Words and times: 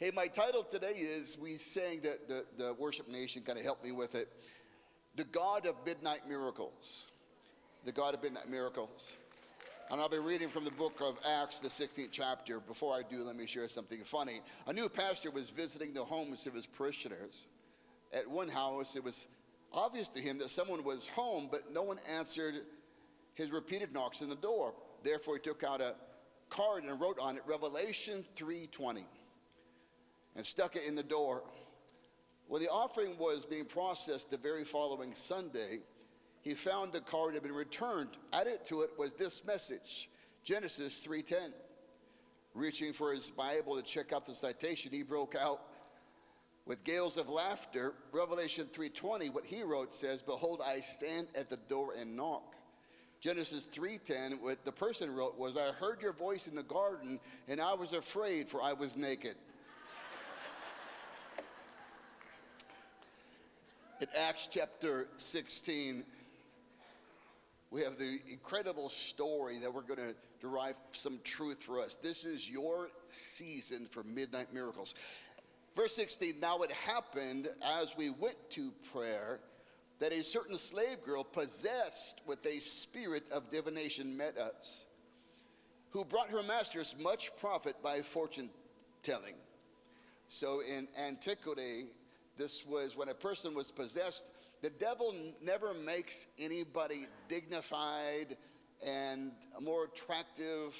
Hey, 0.00 0.12
my 0.14 0.28
title 0.28 0.62
today 0.62 0.92
is 0.92 1.36
we 1.36 1.56
sang 1.56 2.02
that 2.02 2.28
the, 2.28 2.44
the 2.56 2.72
worship 2.74 3.08
nation 3.08 3.42
kind 3.42 3.58
of 3.58 3.64
helped 3.64 3.82
me 3.82 3.90
with 3.90 4.14
it. 4.14 4.28
The 5.16 5.24
God 5.24 5.66
of 5.66 5.74
Midnight 5.84 6.20
Miracles. 6.28 7.06
The 7.84 7.90
God 7.90 8.14
of 8.14 8.22
Midnight 8.22 8.48
Miracles. 8.48 9.12
And 9.90 10.00
I'll 10.00 10.08
be 10.08 10.18
reading 10.18 10.50
from 10.50 10.62
the 10.62 10.70
book 10.70 11.00
of 11.00 11.18
Acts, 11.26 11.58
the 11.58 11.68
16th 11.68 12.10
chapter. 12.12 12.60
Before 12.60 12.94
I 12.94 13.02
do, 13.10 13.24
let 13.24 13.34
me 13.34 13.44
share 13.48 13.66
something 13.66 14.04
funny. 14.04 14.40
A 14.68 14.72
new 14.72 14.88
pastor 14.88 15.32
was 15.32 15.50
visiting 15.50 15.92
the 15.92 16.04
homes 16.04 16.46
of 16.46 16.54
his 16.54 16.64
parishioners. 16.64 17.48
At 18.12 18.30
one 18.30 18.48
house, 18.48 18.94
it 18.94 19.02
was 19.02 19.26
obvious 19.72 20.08
to 20.10 20.20
him 20.20 20.38
that 20.38 20.50
someone 20.52 20.84
was 20.84 21.08
home, 21.08 21.48
but 21.50 21.72
no 21.72 21.82
one 21.82 21.98
answered 22.16 22.54
his 23.34 23.50
repeated 23.50 23.92
knocks 23.92 24.22
on 24.22 24.28
the 24.28 24.36
door. 24.36 24.74
Therefore, 25.02 25.34
he 25.34 25.40
took 25.40 25.64
out 25.64 25.80
a 25.80 25.96
card 26.50 26.84
and 26.84 27.00
wrote 27.00 27.18
on 27.20 27.36
it 27.36 27.42
Revelation 27.48 28.24
3:20 28.36 29.04
and 30.38 30.46
stuck 30.46 30.76
it 30.76 30.84
in 30.84 30.94
the 30.94 31.02
door. 31.02 31.42
When 32.46 32.62
the 32.62 32.70
offering 32.70 33.18
was 33.18 33.44
being 33.44 33.64
processed 33.64 34.30
the 34.30 34.36
very 34.38 34.64
following 34.64 35.12
Sunday, 35.14 35.80
he 36.42 36.54
found 36.54 36.92
the 36.92 37.00
card 37.00 37.34
had 37.34 37.42
been 37.42 37.52
returned. 37.52 38.10
Added 38.32 38.64
to 38.66 38.82
it 38.82 38.90
was 38.96 39.14
this 39.14 39.44
message, 39.44 40.08
Genesis 40.44 41.00
3:10. 41.00 41.52
Reaching 42.54 42.92
for 42.92 43.12
his 43.12 43.28
Bible 43.28 43.76
to 43.76 43.82
check 43.82 44.12
out 44.12 44.26
the 44.26 44.34
citation, 44.34 44.92
he 44.92 45.02
broke 45.02 45.34
out 45.34 45.60
with 46.66 46.84
gales 46.84 47.16
of 47.16 47.28
laughter. 47.28 47.96
Revelation 48.12 48.68
3:20, 48.68 49.30
what 49.30 49.44
he 49.44 49.64
wrote 49.64 49.92
says, 49.92 50.22
"Behold, 50.22 50.62
I 50.62 50.80
stand 50.82 51.28
at 51.34 51.50
the 51.50 51.56
door 51.56 51.94
and 51.94 52.16
knock." 52.16 52.54
Genesis 53.20 53.64
3:10, 53.64 54.40
what 54.40 54.64
the 54.64 54.70
person 54.70 55.12
wrote 55.12 55.36
was, 55.36 55.56
"I 55.56 55.72
heard 55.72 56.00
your 56.00 56.12
voice 56.12 56.46
in 56.46 56.54
the 56.54 56.62
garden, 56.62 57.20
and 57.48 57.60
I 57.60 57.74
was 57.74 57.92
afraid, 57.92 58.48
for 58.48 58.62
I 58.62 58.72
was 58.72 58.96
naked." 58.96 59.36
In 64.00 64.06
Acts 64.16 64.48
chapter 64.48 65.08
16, 65.16 66.04
we 67.72 67.80
have 67.80 67.98
the 67.98 68.20
incredible 68.30 68.88
story 68.88 69.58
that 69.58 69.74
we're 69.74 69.82
going 69.82 69.98
to 69.98 70.14
derive 70.40 70.76
some 70.92 71.18
truth 71.24 71.64
for 71.64 71.80
us. 71.80 71.96
This 71.96 72.24
is 72.24 72.48
your 72.48 72.90
season 73.08 73.86
for 73.90 74.04
midnight 74.04 74.54
miracles. 74.54 74.94
Verse 75.74 75.96
16 75.96 76.38
Now 76.38 76.58
it 76.58 76.70
happened 76.70 77.48
as 77.80 77.96
we 77.96 78.10
went 78.10 78.36
to 78.50 78.70
prayer 78.92 79.40
that 79.98 80.12
a 80.12 80.22
certain 80.22 80.58
slave 80.58 81.02
girl 81.04 81.24
possessed 81.24 82.20
with 82.24 82.46
a 82.46 82.60
spirit 82.60 83.24
of 83.32 83.50
divination 83.50 84.16
met 84.16 84.38
us, 84.38 84.84
who 85.90 86.04
brought 86.04 86.30
her 86.30 86.44
masters 86.44 86.94
much 87.02 87.36
profit 87.40 87.74
by 87.82 88.02
fortune 88.02 88.48
telling. 89.02 89.34
So 90.28 90.60
in 90.60 90.86
antiquity, 90.96 91.86
this 92.38 92.64
was 92.64 92.96
when 92.96 93.08
a 93.08 93.14
person 93.14 93.54
was 93.54 93.70
possessed 93.70 94.30
the 94.60 94.70
devil 94.70 95.14
never 95.42 95.72
makes 95.72 96.26
anybody 96.38 97.06
dignified 97.28 98.36
and 98.84 99.32
more 99.60 99.84
attractive 99.84 100.76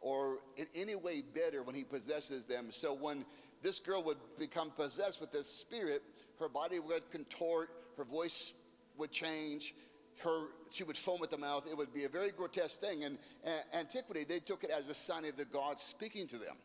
or 0.00 0.38
in 0.56 0.66
any 0.74 0.94
way 0.94 1.22
better 1.22 1.62
when 1.62 1.74
he 1.74 1.84
possesses 1.84 2.44
them. 2.44 2.66
So 2.70 2.92
when 2.92 3.24
this 3.62 3.78
girl 3.78 4.02
would 4.02 4.18
become 4.38 4.70
possessed 4.70 5.20
with 5.20 5.32
this 5.32 5.48
spirit, 5.48 6.02
her 6.40 6.48
body 6.48 6.80
would 6.80 7.08
contort, 7.10 7.70
her 7.96 8.04
voice 8.04 8.52
would 8.98 9.12
change, 9.12 9.74
her 10.22 10.48
she 10.70 10.84
would 10.84 10.98
foam 10.98 11.20
at 11.22 11.30
the 11.30 11.38
mouth. 11.38 11.66
It 11.70 11.76
would 11.76 11.94
be 11.94 12.04
a 12.04 12.08
very 12.08 12.32
grotesque 12.32 12.80
thing. 12.80 13.02
In 13.02 13.18
uh, 13.46 13.50
antiquity, 13.72 14.24
they 14.24 14.40
took 14.40 14.64
it 14.64 14.70
as 14.70 14.88
a 14.88 14.94
sign 14.94 15.24
of 15.24 15.36
the 15.36 15.44
God 15.44 15.78
speaking 15.78 16.26
to 16.28 16.36
them. 16.36 16.56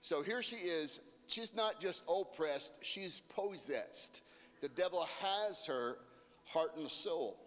So 0.00 0.22
here 0.22 0.42
she 0.42 0.56
is. 0.56 1.00
She's 1.32 1.54
not 1.54 1.80
just 1.80 2.04
oppressed; 2.06 2.76
she's 2.82 3.20
possessed. 3.20 4.20
The 4.60 4.68
devil 4.68 5.08
has 5.22 5.64
her 5.64 5.96
heart 6.44 6.76
and 6.76 6.90
soul. 6.90 7.38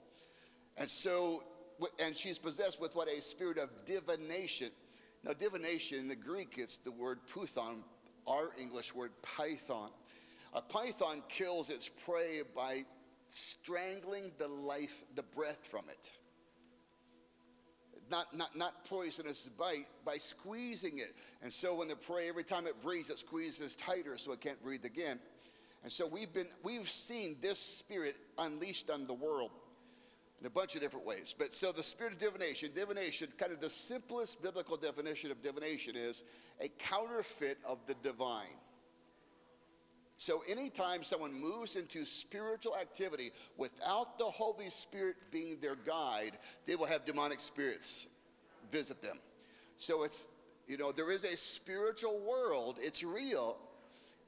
And 0.75 0.89
so, 0.89 1.44
and 1.99 2.15
she's 2.15 2.39
possessed 2.39 2.82
with 2.82 2.95
what 2.95 3.08
a 3.08 3.21
spirit 3.21 3.60
of 3.60 3.70
divination. 3.86 4.71
Now, 5.23 5.33
divination 5.33 5.99
in 5.99 6.08
the 6.08 6.15
Greek, 6.15 6.55
it's 6.58 6.77
the 6.80 6.92
word 6.92 7.20
puthon, 7.32 7.83
our 8.26 8.54
English 8.60 8.95
word 8.95 9.11
python. 9.21 9.92
A 10.54 10.61
python 10.61 11.21
kills 11.30 11.70
its 11.70 11.87
prey 11.87 12.42
by 12.55 12.86
strangling 13.27 14.31
the 14.39 14.48
life, 14.48 15.04
the 15.14 15.23
breath 15.23 15.65
from 15.67 15.86
it. 15.89 16.11
Not, 18.10 18.38
not, 18.38 18.55
not 18.55 18.86
poisonous 18.86 19.48
bite, 19.48 19.88
by 20.05 20.17
squeezing 20.17 20.99
it. 20.99 21.14
And 21.42 21.52
so 21.52 21.76
when 21.76 21.88
the 21.88 21.95
prey, 21.95 22.30
every 22.30 22.43
time 22.43 22.67
it 22.67 22.82
breathes, 22.82 23.10
it 23.10 23.17
squeezes 23.17 23.76
tighter 23.76 24.17
so 24.17 24.32
it 24.32 24.42
can't 24.42 24.61
breathe 24.64 24.86
again. 24.86 25.20
And 25.83 25.92
so 25.92 26.08
we've 26.08 26.33
been 26.33 26.48
we've 26.64 26.89
seen 26.89 27.38
this 27.42 27.60
spirit 27.60 28.16
unleashed 28.39 28.89
on 28.89 29.05
the 29.05 29.14
world 29.14 29.52
in 30.42 30.48
a 30.48 30.49
bunch 30.49 30.76
of 30.76 30.82
different 30.82 31.05
ways. 31.05 31.36
But 31.38 31.54
so 31.54 31.71
the 31.71 31.83
spirit 31.83 32.14
of 32.14 32.20
divination, 32.20 32.70
divination, 32.73 33.30
kind 33.38 33.52
of 33.52 33.61
the 33.61 33.70
simplest 33.70 34.42
biblical 34.42 34.77
definition 34.77 35.32
of 35.32 35.42
divination 35.42 35.95
is 35.95 36.23
a 36.60 36.67
counterfeit 36.80 37.60
of 37.67 37.77
the 37.86 37.93
divine. 38.04 38.48
So 40.17 40.43
anytime 40.48 41.03
someone 41.03 41.33
moves 41.33 41.76
into 41.76 42.05
spiritual 42.05 42.77
activity 42.77 43.31
without 43.58 44.17
the 44.17 44.26
Holy 44.26 44.70
Spirit 44.70 45.17
being 45.30 45.58
their 45.61 45.76
guide, 45.76 46.37
they 46.65 46.76
will 46.76 46.86
have 46.86 47.03
demonic 47.03 47.39
spirits 47.42 48.08
visit 48.71 49.02
them. 49.02 49.17
So 49.77 50.04
it's 50.04 50.27
you 50.67 50.77
know 50.77 50.92
there 50.92 51.11
is 51.11 51.23
a 51.23 51.36
spiritual 51.36 52.20
world, 52.20 52.77
it's 52.81 53.04
real. 53.04 53.58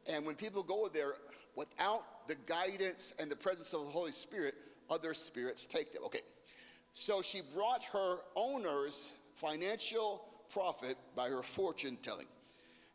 And 0.09 0.25
when 0.25 0.35
people 0.35 0.63
go 0.63 0.87
there, 0.87 1.15
without 1.55 2.27
the 2.27 2.35
guidance 2.45 3.13
and 3.19 3.29
the 3.29 3.35
presence 3.35 3.73
of 3.73 3.81
the 3.81 3.91
Holy 3.91 4.11
Spirit, 4.11 4.55
other 4.89 5.13
spirits 5.13 5.65
take 5.65 5.93
them. 5.93 6.03
Okay, 6.05 6.21
so 6.93 7.21
she 7.21 7.41
brought 7.53 7.83
her 7.85 8.17
owners 8.35 9.11
financial 9.35 10.23
profit 10.49 10.97
by 11.15 11.29
her 11.29 11.43
fortune 11.43 11.97
telling. 12.01 12.27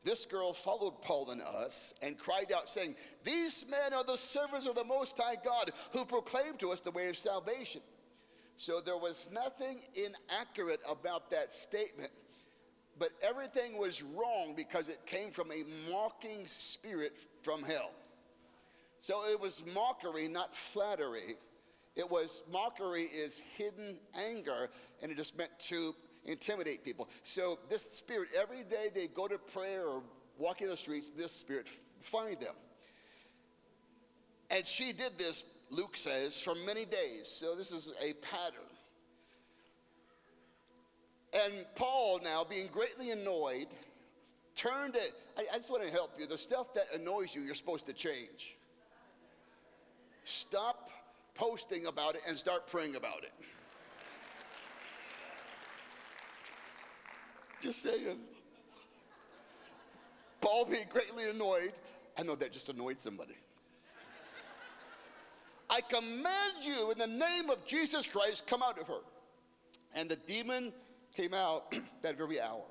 This 0.05 0.27
girl 0.27 0.53
followed 0.53 1.01
Paul 1.03 1.31
and 1.31 1.41
us 1.43 1.95
and 2.03 2.19
cried 2.19 2.53
out, 2.53 2.69
saying, 2.69 2.97
These 3.23 3.67
men 3.71 3.93
are 3.95 4.03
the 4.03 4.17
servants 4.17 4.67
of 4.67 4.75
the 4.75 4.85
Most 4.85 5.17
High 5.17 5.37
God 5.45 5.71
who 5.93 6.05
proclaim 6.05 6.57
to 6.59 6.73
us 6.73 6.81
the 6.81 6.91
way 6.91 7.09
of 7.09 7.17
salvation. 7.17 7.83
So 8.57 8.81
there 8.81 8.97
was 8.97 9.29
nothing 9.33 9.81
inaccurate 9.95 10.81
about 10.89 11.31
that 11.31 11.53
statement, 11.53 12.11
but 12.99 13.11
everything 13.23 13.79
was 13.79 14.03
wrong 14.03 14.55
because 14.57 14.89
it 14.89 15.05
came 15.07 15.31
from 15.31 15.51
a 15.53 15.63
mocking 15.91 16.47
spirit 16.47 17.13
from 17.43 17.63
hell. 17.63 17.93
So 18.99 19.25
it 19.29 19.41
was 19.41 19.65
mockery, 19.73 20.29
not 20.29 20.57
flattery. 20.57 21.37
It 21.95 22.11
was 22.11 22.43
mockery 22.51 23.03
is 23.03 23.41
hidden 23.57 23.99
anger, 24.15 24.69
and 25.03 25.13
it 25.13 25.19
just 25.19 25.37
meant 25.37 25.59
to 25.69 25.95
intimidate 26.25 26.85
people. 26.85 27.09
So 27.25 27.59
this 27.69 27.83
spirit, 27.83 28.29
every 28.41 28.63
day 28.63 28.89
they 28.95 29.09
go 29.09 29.27
to 29.29 29.39
prayer 29.39 29.85
or 29.85 30.03
walk 30.39 30.63
in 30.63 30.69
the 30.69 30.77
streets, 30.77 31.11
this 31.11 31.33
spirit 31.33 31.69
find 32.01 32.41
them. 32.41 32.55
And 34.51 34.67
she 34.67 34.93
did 34.93 35.19
this, 35.19 35.45
Luke 35.71 35.97
says, 35.97 36.41
for 36.41 36.55
many 36.67 36.85
days. 36.85 37.29
So 37.29 37.55
this 37.55 37.73
is 37.73 37.95
a 38.03 38.13
pattern. 38.15 38.61
And 41.33 41.65
Paul, 41.75 42.21
now 42.23 42.45
being 42.45 42.69
greatly 42.71 43.11
annoyed, 43.11 43.69
turned 44.55 44.97
it. 44.97 45.13
I, 45.39 45.45
I 45.55 45.57
just 45.57 45.71
want 45.71 45.83
to 45.83 45.91
help 45.91 46.11
you. 46.19 46.27
The 46.27 46.37
stuff 46.37 46.75
that 46.75 46.87
annoys 46.95 47.35
you, 47.35 47.41
you're 47.41 47.55
supposed 47.55 47.87
to 47.87 47.95
change. 47.95 48.57
Stop 50.25 50.91
posting 51.35 51.87
about 51.87 52.15
it 52.15 52.21
and 52.29 52.37
start 52.37 52.67
praying 52.67 52.97
about 52.97 53.25
it. 53.25 53.33
Just 57.63 57.81
saying. 57.81 58.19
Paul 60.41 60.65
being 60.65 60.87
greatly 60.91 61.31
annoyed. 61.31 61.73
I 62.19 62.25
know 62.25 62.35
that 62.35 62.53
just 62.53 62.69
annoyed 62.69 63.01
somebody. 63.01 63.37
I 65.71 65.81
command 65.81 66.55
you 66.63 66.91
in 66.91 66.99
the 66.99 67.07
name 67.07 67.49
of 67.49 67.65
Jesus 67.65 68.05
Christ, 68.05 68.47
come 68.49 68.63
out 68.63 68.81
of 68.81 68.89
her. 68.89 69.01
And 69.95 70.11
the 70.11 70.17
demon 70.17 70.73
came 71.17 71.33
out 71.33 71.73
that 72.03 72.19
very 72.19 72.41
hour. 72.41 72.65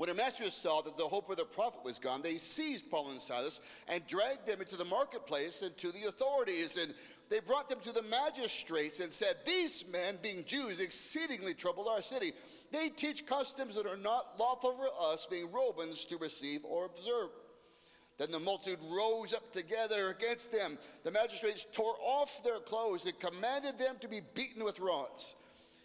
When 0.00 0.16
masters 0.16 0.54
saw 0.54 0.80
that 0.80 0.96
the 0.96 1.04
hope 1.04 1.28
of 1.28 1.36
the 1.36 1.44
profit 1.44 1.84
was 1.84 1.98
gone, 1.98 2.22
they 2.22 2.38
seized 2.38 2.90
Paul 2.90 3.10
and 3.10 3.20
Silas 3.20 3.60
and 3.86 4.06
dragged 4.06 4.46
them 4.46 4.62
into 4.62 4.76
the 4.76 4.84
marketplace 4.86 5.60
and 5.60 5.76
to 5.76 5.92
the 5.92 6.04
authorities. 6.04 6.78
And 6.78 6.94
they 7.28 7.40
brought 7.40 7.68
them 7.68 7.80
to 7.80 7.92
the 7.92 8.04
magistrates 8.04 9.00
and 9.00 9.12
said, 9.12 9.36
These 9.44 9.84
men, 9.92 10.16
being 10.22 10.46
Jews, 10.46 10.80
exceedingly 10.80 11.52
trouble 11.52 11.86
our 11.90 12.00
city. 12.00 12.32
They 12.72 12.88
teach 12.88 13.26
customs 13.26 13.74
that 13.74 13.84
are 13.84 13.98
not 13.98 14.38
lawful 14.38 14.72
for 14.72 15.12
us, 15.12 15.26
being 15.30 15.52
Romans, 15.52 16.06
to 16.06 16.16
receive 16.16 16.60
or 16.64 16.86
observe. 16.86 17.28
Then 18.16 18.30
the 18.30 18.40
multitude 18.40 18.78
rose 18.90 19.34
up 19.34 19.52
together 19.52 20.08
against 20.08 20.50
them. 20.50 20.78
The 21.04 21.10
magistrates 21.10 21.66
tore 21.74 21.96
off 22.02 22.42
their 22.42 22.60
clothes 22.60 23.04
and 23.04 23.20
commanded 23.20 23.78
them 23.78 23.96
to 24.00 24.08
be 24.08 24.22
beaten 24.32 24.64
with 24.64 24.80
rods. 24.80 25.34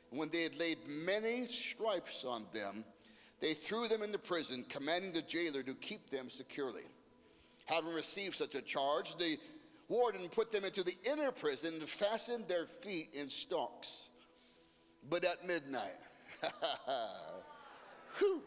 And 0.10 0.18
when 0.18 0.30
they 0.30 0.44
had 0.44 0.58
laid 0.58 0.78
many 0.88 1.48
stripes 1.48 2.24
on 2.24 2.46
them, 2.54 2.86
They 3.42 3.54
threw 3.54 3.88
them 3.88 4.02
into 4.02 4.18
prison, 4.18 4.66
commanding 4.70 5.12
the 5.12 5.22
jailer 5.22 5.62
to 5.64 5.74
keep 5.76 6.10
them 6.10 6.30
securely. 6.30 6.84
Having 7.66 7.94
received 7.94 8.36
such 8.36 8.56
a 8.56 8.62
charge, 8.62 9.16
the 9.18 9.38
warden 9.90 10.30
put 10.30 10.52
them 10.52 10.64
into 10.64 10.84
the 10.84 10.96
inner 11.12 11.32
prison 11.32 11.76
and 11.76 11.90
fastened 11.90 12.48
their 12.48 12.66
feet 12.66 13.10
in 13.14 13.30
stocks. 13.30 14.10
But 15.10 15.24
at 15.24 15.46
midnight, 15.46 15.98
whew, 18.18 18.42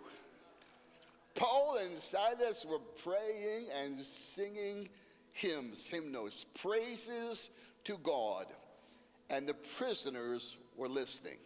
Paul 1.35 1.76
and 1.76 1.94
Silas 1.94 2.67
were 2.69 2.81
praying 3.02 3.67
and 3.82 3.96
singing 3.99 4.88
hymns, 5.32 5.88
hymnos, 5.88 6.44
praises 6.61 7.50
to 7.85 7.96
God, 7.99 8.46
and 9.31 9.46
the 9.46 9.55
prisoners 9.55 10.56
were 10.76 10.88
listening. 10.88 11.38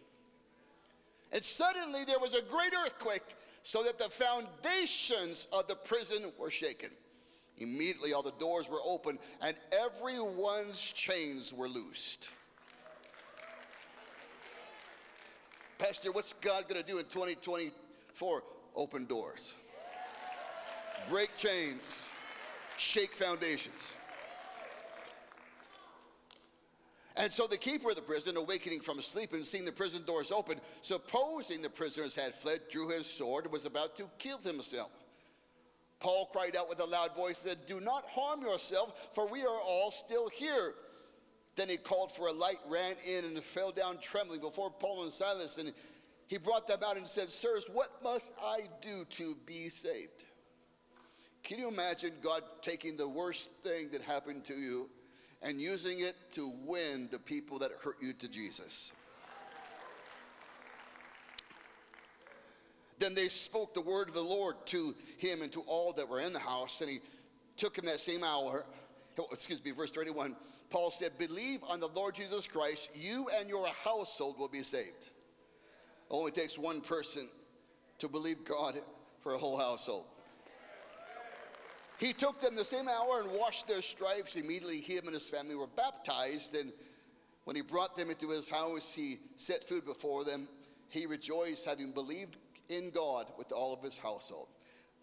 And 1.33 1.43
suddenly 1.43 2.05
there 2.05 2.19
was 2.19 2.35
a 2.35 2.41
great 2.41 2.73
earthquake, 2.85 3.23
so 3.63 3.81
that 3.83 3.97
the 3.97 4.09
foundations 4.09 5.47
of 5.51 5.67
the 5.67 5.75
prison 5.75 6.31
were 6.37 6.51
shaken. 6.51 6.89
Immediately 7.57 8.13
all 8.13 8.21
the 8.21 8.33
doors 8.39 8.69
were 8.69 8.81
open, 8.85 9.17
and 9.41 9.55
everyone's 9.71 10.79
chains 10.79 11.53
were 11.53 11.67
loosed. 11.67 12.29
Pastor, 15.79 16.11
what's 16.11 16.33
God 16.33 16.67
going 16.67 16.81
to 16.81 16.87
do 16.87 16.99
in 16.99 17.05
2024? 17.05 18.43
Open 18.75 19.05
doors, 19.05 19.53
break 21.09 21.35
chains, 21.35 22.11
shake 22.77 23.13
foundations. 23.13 23.93
And 27.15 27.31
so 27.31 27.45
the 27.45 27.57
keeper 27.57 27.91
of 27.91 27.95
the 27.95 28.01
prison, 28.01 28.37
awakening 28.37 28.79
from 28.79 29.01
sleep 29.01 29.33
and 29.33 29.45
seeing 29.45 29.65
the 29.65 29.71
prison 29.71 30.03
doors 30.05 30.31
open, 30.31 30.59
supposing 30.81 31.61
the 31.61 31.69
prisoners 31.69 32.15
had 32.15 32.33
fled, 32.33 32.61
drew 32.71 32.89
his 32.89 33.05
sword 33.05 33.45
and 33.45 33.53
was 33.53 33.65
about 33.65 33.95
to 33.97 34.09
kill 34.17 34.39
himself. 34.39 34.89
Paul 35.99 36.27
cried 36.31 36.55
out 36.55 36.67
with 36.69 36.81
a 36.81 36.85
loud 36.85 37.15
voice, 37.15 37.37
said, 37.37 37.59
Do 37.67 37.79
not 37.79 38.03
harm 38.09 38.41
yourself, 38.41 39.09
for 39.13 39.27
we 39.27 39.41
are 39.41 39.61
all 39.61 39.91
still 39.91 40.27
here. 40.29 40.73
Then 41.55 41.69
he 41.69 41.77
called 41.77 42.11
for 42.11 42.27
a 42.27 42.33
light, 42.33 42.57
ran 42.67 42.95
in, 43.07 43.25
and 43.25 43.43
fell 43.43 43.71
down 43.71 43.99
trembling 43.99 44.41
before 44.41 44.71
Paul 44.71 45.03
and 45.03 45.13
Silas. 45.13 45.59
And 45.59 45.71
he 46.27 46.37
brought 46.37 46.67
them 46.67 46.79
out 46.83 46.97
and 46.97 47.07
said, 47.07 47.31
Sirs, 47.31 47.69
what 47.71 47.91
must 48.03 48.33
I 48.43 48.61
do 48.81 49.05
to 49.11 49.37
be 49.45 49.69
saved? 49.69 50.25
Can 51.43 51.59
you 51.59 51.67
imagine 51.67 52.13
God 52.21 52.41
taking 52.61 52.97
the 52.97 53.07
worst 53.07 53.51
thing 53.63 53.89
that 53.91 54.01
happened 54.01 54.45
to 54.45 54.55
you 54.55 54.89
and 55.43 55.59
using 55.59 55.99
it 55.99 56.15
to 56.31 56.51
win 56.65 57.09
the 57.11 57.19
people 57.19 57.59
that 57.59 57.71
hurt 57.83 57.97
you 58.01 58.13
to 58.13 58.29
Jesus. 58.29 58.93
Then 62.99 63.13
they 63.13 63.27
spoke 63.27 63.73
the 63.73 63.81
word 63.81 64.07
of 64.07 64.13
the 64.13 64.21
Lord 64.21 64.55
to 64.67 64.95
him 65.17 65.41
and 65.41 65.51
to 65.51 65.61
all 65.61 65.91
that 65.93 66.07
were 66.07 66.21
in 66.21 66.31
the 66.31 66.39
house, 66.39 66.79
and 66.79 66.89
he 66.89 66.99
took 67.57 67.77
him 67.77 67.85
that 67.85 67.99
same 67.99 68.23
hour. 68.23 68.65
Oh, 69.19 69.27
excuse 69.31 69.63
me, 69.63 69.71
verse 69.71 69.91
31. 69.91 70.35
Paul 70.69 70.89
said, 70.89 71.11
Believe 71.17 71.59
on 71.69 71.79
the 71.79 71.89
Lord 71.89 72.15
Jesus 72.15 72.47
Christ, 72.47 72.89
you 72.95 73.27
and 73.37 73.49
your 73.49 73.67
household 73.67 74.39
will 74.39 74.47
be 74.47 74.63
saved. 74.63 75.09
Only 76.09 76.31
takes 76.31 76.57
one 76.57 76.81
person 76.81 77.27
to 77.99 78.07
believe 78.07 78.45
God 78.45 78.77
for 79.21 79.33
a 79.33 79.37
whole 79.37 79.57
household. 79.57 80.05
He 81.99 82.13
took 82.13 82.41
them 82.41 82.55
the 82.55 82.65
same 82.65 82.87
hour 82.87 83.21
and 83.21 83.31
washed 83.31 83.67
their 83.67 83.81
stripes. 83.81 84.35
Immediately, 84.35 84.81
him 84.81 85.05
and 85.05 85.13
his 85.13 85.29
family 85.29 85.55
were 85.55 85.67
baptized. 85.67 86.55
And 86.55 86.73
when 87.45 87.55
he 87.55 87.61
brought 87.61 87.95
them 87.95 88.09
into 88.09 88.29
his 88.29 88.49
house, 88.49 88.93
he 88.93 89.17
set 89.37 89.67
food 89.67 89.85
before 89.85 90.23
them. 90.23 90.47
He 90.89 91.05
rejoiced, 91.05 91.65
having 91.65 91.91
believed 91.91 92.37
in 92.69 92.89
God 92.89 93.27
with 93.37 93.51
all 93.51 93.73
of 93.73 93.81
his 93.81 93.97
household. 93.97 94.47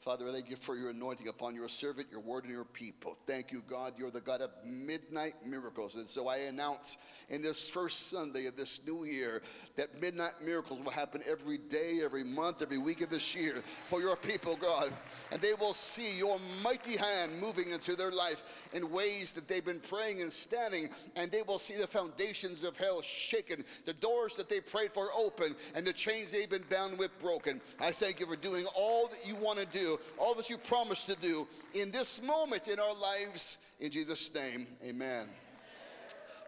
Father, 0.00 0.26
I 0.26 0.32
thank 0.32 0.48
you 0.48 0.56
for 0.56 0.76
your 0.76 0.88
anointing 0.88 1.28
upon 1.28 1.54
your 1.54 1.68
servant, 1.68 2.06
your 2.10 2.22
word, 2.22 2.44
and 2.44 2.52
your 2.52 2.64
people. 2.64 3.18
Thank 3.26 3.52
you, 3.52 3.62
God. 3.68 3.92
You're 3.98 4.10
the 4.10 4.22
God 4.22 4.40
of 4.40 4.48
midnight 4.64 5.34
miracles. 5.44 5.96
And 5.96 6.08
so 6.08 6.26
I 6.26 6.38
announce 6.38 6.96
in 7.28 7.42
this 7.42 7.68
first 7.68 8.08
Sunday 8.08 8.46
of 8.46 8.56
this 8.56 8.80
new 8.86 9.04
year 9.04 9.42
that 9.76 10.00
midnight 10.00 10.40
miracles 10.42 10.80
will 10.80 10.90
happen 10.90 11.20
every 11.28 11.58
day, 11.58 12.00
every 12.02 12.24
month, 12.24 12.62
every 12.62 12.78
week 12.78 13.02
of 13.02 13.10
this 13.10 13.36
year 13.36 13.62
for 13.88 14.00
your 14.00 14.16
people, 14.16 14.56
God. 14.56 14.90
And 15.32 15.42
they 15.42 15.52
will 15.52 15.74
see 15.74 16.16
your 16.16 16.38
mighty 16.64 16.96
hand 16.96 17.38
moving 17.38 17.68
into 17.68 17.94
their 17.94 18.10
life 18.10 18.42
in 18.72 18.90
ways 18.90 19.34
that 19.34 19.48
they've 19.48 19.62
been 19.62 19.80
praying 19.80 20.22
and 20.22 20.32
standing. 20.32 20.88
And 21.16 21.30
they 21.30 21.42
will 21.42 21.58
see 21.58 21.76
the 21.76 21.86
foundations 21.86 22.64
of 22.64 22.78
hell 22.78 23.02
shaken, 23.02 23.64
the 23.84 23.92
doors 23.92 24.34
that 24.36 24.48
they 24.48 24.60
prayed 24.60 24.94
for 24.94 25.10
open, 25.14 25.54
and 25.74 25.86
the 25.86 25.92
chains 25.92 26.32
they've 26.32 26.48
been 26.48 26.64
bound 26.70 26.98
with 26.98 27.10
broken. 27.18 27.60
I 27.78 27.90
thank 27.90 28.18
you 28.18 28.24
for 28.24 28.36
doing 28.36 28.64
all 28.74 29.06
that 29.08 29.26
you 29.26 29.36
want 29.36 29.58
to 29.58 29.66
do 29.66 29.89
all 30.18 30.34
that 30.34 30.50
you 30.50 30.58
promised 30.58 31.08
to 31.08 31.16
do 31.16 31.46
in 31.74 31.90
this 31.90 32.22
moment 32.22 32.68
in 32.68 32.78
our 32.78 32.94
lives. 32.94 33.58
In 33.78 33.90
Jesus' 33.90 34.32
name, 34.34 34.66
amen. 34.86 35.26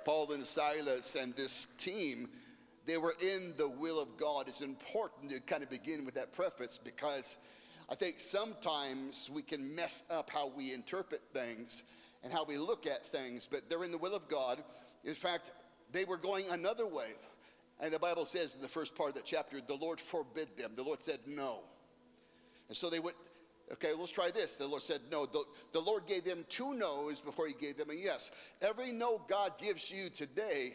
Paul 0.04 0.32
and 0.32 0.44
Silas 0.44 1.14
and 1.14 1.34
this 1.34 1.66
team, 1.78 2.28
they 2.86 2.98
were 2.98 3.14
in 3.20 3.54
the 3.56 3.68
will 3.68 4.00
of 4.00 4.16
God. 4.16 4.48
It's 4.48 4.60
important 4.60 5.30
to 5.30 5.40
kind 5.40 5.62
of 5.62 5.70
begin 5.70 6.04
with 6.04 6.14
that 6.14 6.32
preface 6.32 6.78
because 6.78 7.36
I 7.88 7.94
think 7.94 8.20
sometimes 8.20 9.30
we 9.32 9.42
can 9.42 9.74
mess 9.74 10.04
up 10.10 10.30
how 10.30 10.50
we 10.56 10.72
interpret 10.72 11.22
things 11.32 11.84
and 12.24 12.32
how 12.32 12.44
we 12.44 12.56
look 12.56 12.86
at 12.86 13.06
things, 13.06 13.48
but 13.50 13.68
they're 13.68 13.84
in 13.84 13.92
the 13.92 13.98
will 13.98 14.14
of 14.14 14.28
God. 14.28 14.62
In 15.04 15.14
fact, 15.14 15.52
they 15.92 16.04
were 16.04 16.16
going 16.16 16.46
another 16.50 16.86
way. 16.86 17.10
And 17.80 17.92
the 17.92 17.98
Bible 17.98 18.24
says 18.24 18.54
in 18.54 18.62
the 18.62 18.68
first 18.68 18.94
part 18.94 19.10
of 19.10 19.14
the 19.16 19.22
chapter, 19.24 19.60
the 19.60 19.74
Lord 19.74 20.00
forbid 20.00 20.56
them. 20.56 20.72
The 20.74 20.82
Lord 20.84 21.02
said 21.02 21.20
no. 21.26 21.60
And 22.72 22.76
so 22.78 22.88
they 22.88 23.00
went, 23.00 23.16
Okay, 23.74 23.92
let's 23.94 24.12
try 24.12 24.30
this. 24.30 24.56
The 24.56 24.66
Lord 24.66 24.82
said 24.82 25.02
no. 25.10 25.26
The, 25.26 25.44
the 25.74 25.80
Lord 25.80 26.06
gave 26.06 26.24
them 26.24 26.46
two 26.48 26.72
no's 26.72 27.20
before 27.20 27.46
he 27.46 27.52
gave 27.52 27.76
them 27.76 27.90
a 27.90 27.94
yes. 27.94 28.30
Every 28.62 28.92
no 28.92 29.22
God 29.28 29.58
gives 29.58 29.90
you 29.90 30.08
today 30.08 30.72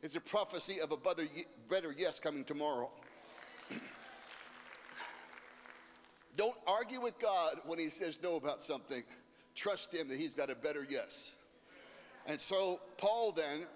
is 0.00 0.14
a 0.14 0.20
prophecy 0.20 0.80
of 0.80 0.92
a 0.92 0.96
better, 0.96 1.24
better 1.68 1.92
yes 1.96 2.20
coming 2.20 2.44
tomorrow. 2.44 2.88
Don't 6.36 6.56
argue 6.68 7.00
with 7.00 7.18
God 7.18 7.56
when 7.66 7.80
he 7.80 7.88
says 7.88 8.20
no 8.22 8.36
about 8.36 8.62
something. 8.62 9.02
Trust 9.56 9.92
him 9.92 10.06
that 10.08 10.18
he's 10.18 10.36
got 10.36 10.50
a 10.50 10.54
better 10.54 10.86
yes. 10.88 11.32
And 12.28 12.40
so 12.40 12.80
Paul 12.96 13.32
then 13.32 13.66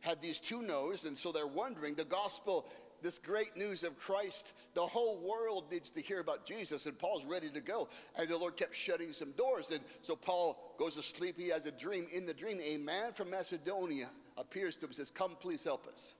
had 0.00 0.20
these 0.20 0.38
two 0.38 0.60
no's, 0.60 1.06
and 1.06 1.16
so 1.16 1.32
they're 1.32 1.46
wondering 1.46 1.94
the 1.94 2.04
gospel 2.04 2.66
this 3.04 3.18
great 3.18 3.56
news 3.56 3.84
of 3.84 3.98
Christ. 3.98 4.54
The 4.72 4.80
whole 4.80 5.18
world 5.18 5.70
needs 5.70 5.90
to 5.90 6.00
hear 6.00 6.20
about 6.20 6.46
Jesus, 6.46 6.86
and 6.86 6.98
Paul's 6.98 7.26
ready 7.26 7.50
to 7.50 7.60
go. 7.60 7.88
And 8.18 8.28
the 8.28 8.38
Lord 8.38 8.56
kept 8.56 8.74
shutting 8.74 9.12
some 9.12 9.32
doors. 9.32 9.70
And 9.70 9.80
so 10.00 10.16
Paul 10.16 10.74
goes 10.78 10.96
to 10.96 11.02
sleep. 11.02 11.38
He 11.38 11.50
has 11.50 11.66
a 11.66 11.70
dream. 11.70 12.06
In 12.12 12.24
the 12.24 12.32
dream, 12.32 12.58
a 12.64 12.78
man 12.78 13.12
from 13.12 13.30
Macedonia 13.30 14.08
appears 14.38 14.76
to 14.78 14.86
him 14.86 14.88
and 14.88 14.96
says, 14.96 15.10
Come, 15.10 15.36
please 15.38 15.62
help 15.62 15.86
us. 15.86 16.14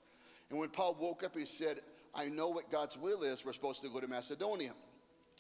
And 0.51 0.59
when 0.59 0.69
Paul 0.69 0.95
woke 1.01 1.25
up, 1.25 1.37
he 1.37 1.47
said, 1.47 1.81
I 2.15 2.27
know 2.27 2.49
what 2.49 2.71
God's 2.71 2.99
will 2.99 3.23
is. 3.23 3.45
We're 3.45 3.55
supposed 3.55 3.83
to 3.83 3.89
go 3.89 3.99
to 3.99 4.07
Macedonia. 4.07 4.73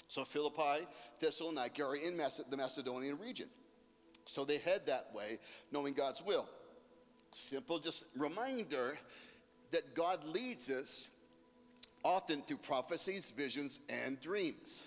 So 0.09 0.25
Philippi, 0.25 0.87
Thessalonica 1.21 1.85
are 1.85 1.95
in 1.95 2.17
the 2.17 2.57
Macedonian 2.57 3.19
region. 3.19 3.49
So 4.25 4.47
they 4.47 4.59
head 4.59 4.87
that 4.87 5.11
way, 5.15 5.39
knowing 5.71 5.93
God's 5.93 6.23
will. 6.23 6.49
Simple, 7.33 7.79
just 7.79 8.07
reminder 8.17 8.99
that 9.73 9.95
God 9.95 10.25
leads 10.25 10.71
us 10.71 11.11
often 12.05 12.43
through 12.43 12.59
prophecies, 12.59 13.31
visions, 13.31 13.81
and 13.89 14.21
dreams. 14.21 14.87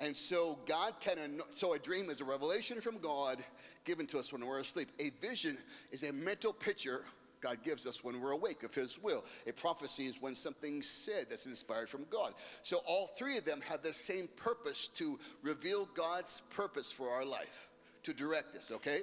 And 0.00 0.16
so 0.16 0.58
God 0.66 0.94
can, 1.00 1.40
so 1.50 1.72
a 1.74 1.78
dream 1.78 2.10
is 2.10 2.20
a 2.20 2.24
revelation 2.24 2.80
from 2.80 2.98
God 2.98 3.42
given 3.84 4.06
to 4.08 4.18
us 4.18 4.32
when 4.32 4.46
we're 4.46 4.60
asleep. 4.60 4.88
A 5.00 5.10
vision 5.20 5.56
is 5.90 6.02
a 6.04 6.12
mental 6.12 6.52
picture 6.52 7.02
God 7.40 7.58
gives 7.64 7.86
us 7.86 8.02
when 8.02 8.20
we're 8.20 8.32
awake 8.32 8.62
of 8.62 8.74
His 8.74 9.00
will. 9.02 9.24
A 9.46 9.52
prophecy 9.52 10.04
is 10.04 10.20
when 10.20 10.34
something's 10.34 10.88
said 10.88 11.26
that's 11.30 11.46
inspired 11.46 11.88
from 11.88 12.04
God. 12.10 12.34
So 12.62 12.78
all 12.86 13.08
three 13.18 13.38
of 13.38 13.44
them 13.44 13.60
have 13.68 13.82
the 13.82 13.92
same 13.92 14.28
purpose 14.36 14.88
to 14.94 15.18
reveal 15.42 15.88
God's 15.94 16.42
purpose 16.50 16.90
for 16.90 17.08
our 17.10 17.24
life, 17.24 17.68
to 18.04 18.12
direct 18.12 18.56
us, 18.56 18.70
okay? 18.72 19.00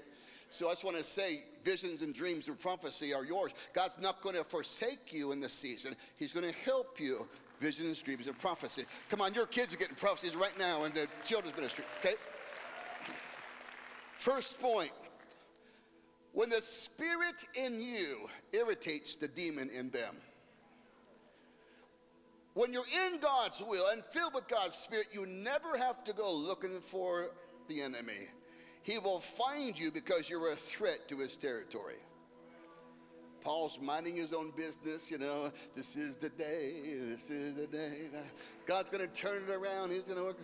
So 0.50 0.68
I 0.68 0.72
just 0.72 0.84
want 0.84 0.98
to 0.98 1.04
say 1.04 1.44
visions 1.64 2.02
and 2.02 2.14
dreams 2.14 2.48
and 2.48 2.60
prophecy 2.60 3.14
are 3.14 3.26
yours. 3.26 3.52
God's 3.74 3.98
not 4.00 4.22
going 4.22 4.36
to 4.36 4.44
forsake 4.44 5.12
you 5.12 5.32
in 5.32 5.40
this 5.40 5.54
season, 5.54 5.96
He's 6.18 6.34
going 6.34 6.48
to 6.48 6.60
help 6.60 7.00
you. 7.00 7.28
Visions, 7.62 8.02
dreams, 8.02 8.28
and 8.28 8.38
prophecy. 8.38 8.84
Come 9.08 9.22
on, 9.22 9.34
your 9.34 9.46
kids 9.46 9.74
are 9.74 9.78
getting 9.78 9.96
prophecies 9.96 10.36
right 10.36 10.58
now 10.60 10.84
in 10.84 10.92
the 10.92 11.08
children's 11.24 11.56
ministry, 11.56 11.86
okay? 12.00 12.16
First 14.18 14.60
point 14.60 14.92
when 16.34 16.50
the 16.50 16.62
spirit 16.62 17.46
in 17.56 17.80
you 17.80 18.28
irritates 18.52 19.16
the 19.16 19.30
demon 19.30 19.70
in 19.70 19.90
them. 19.90 20.18
When 22.56 22.74
you're 22.74 22.84
in 23.06 23.20
God's 23.20 23.64
will 23.66 23.86
and 23.92 24.04
filled 24.04 24.34
with 24.34 24.48
God's 24.50 24.76
spirit, 24.76 25.08
you 25.14 25.26
never 25.26 25.78
have 25.78 26.04
to 26.04 26.14
go 26.14 26.34
looking 26.34 26.82
for 26.82 27.32
the 27.70 27.82
enemy. 27.82 28.28
He 28.86 29.00
will 29.00 29.20
find 29.20 29.78
you 29.78 29.90
because 29.90 30.30
you're 30.30 30.52
a 30.52 30.56
threat 30.56 31.10
to 31.10 31.18
his 31.18 31.38
territory. 31.38 31.96
Paul's 33.42 33.80
minding 33.82 34.16
his 34.16 34.32
own 34.32 34.52
business, 34.56 35.10
you 35.10 35.18
know. 35.18 35.52
This 35.76 35.96
is 35.96 36.18
the 36.18 36.30
day, 36.30 36.82
this 37.10 37.32
is 37.32 37.56
the 37.56 37.66
day. 37.66 38.10
God's 38.68 38.92
going 38.92 39.08
to 39.08 39.12
turn 39.12 39.42
it 39.42 39.52
around. 39.52 39.90
He's 39.92 40.04
going 40.04 40.20
to 40.20 40.24
work. 40.24 40.38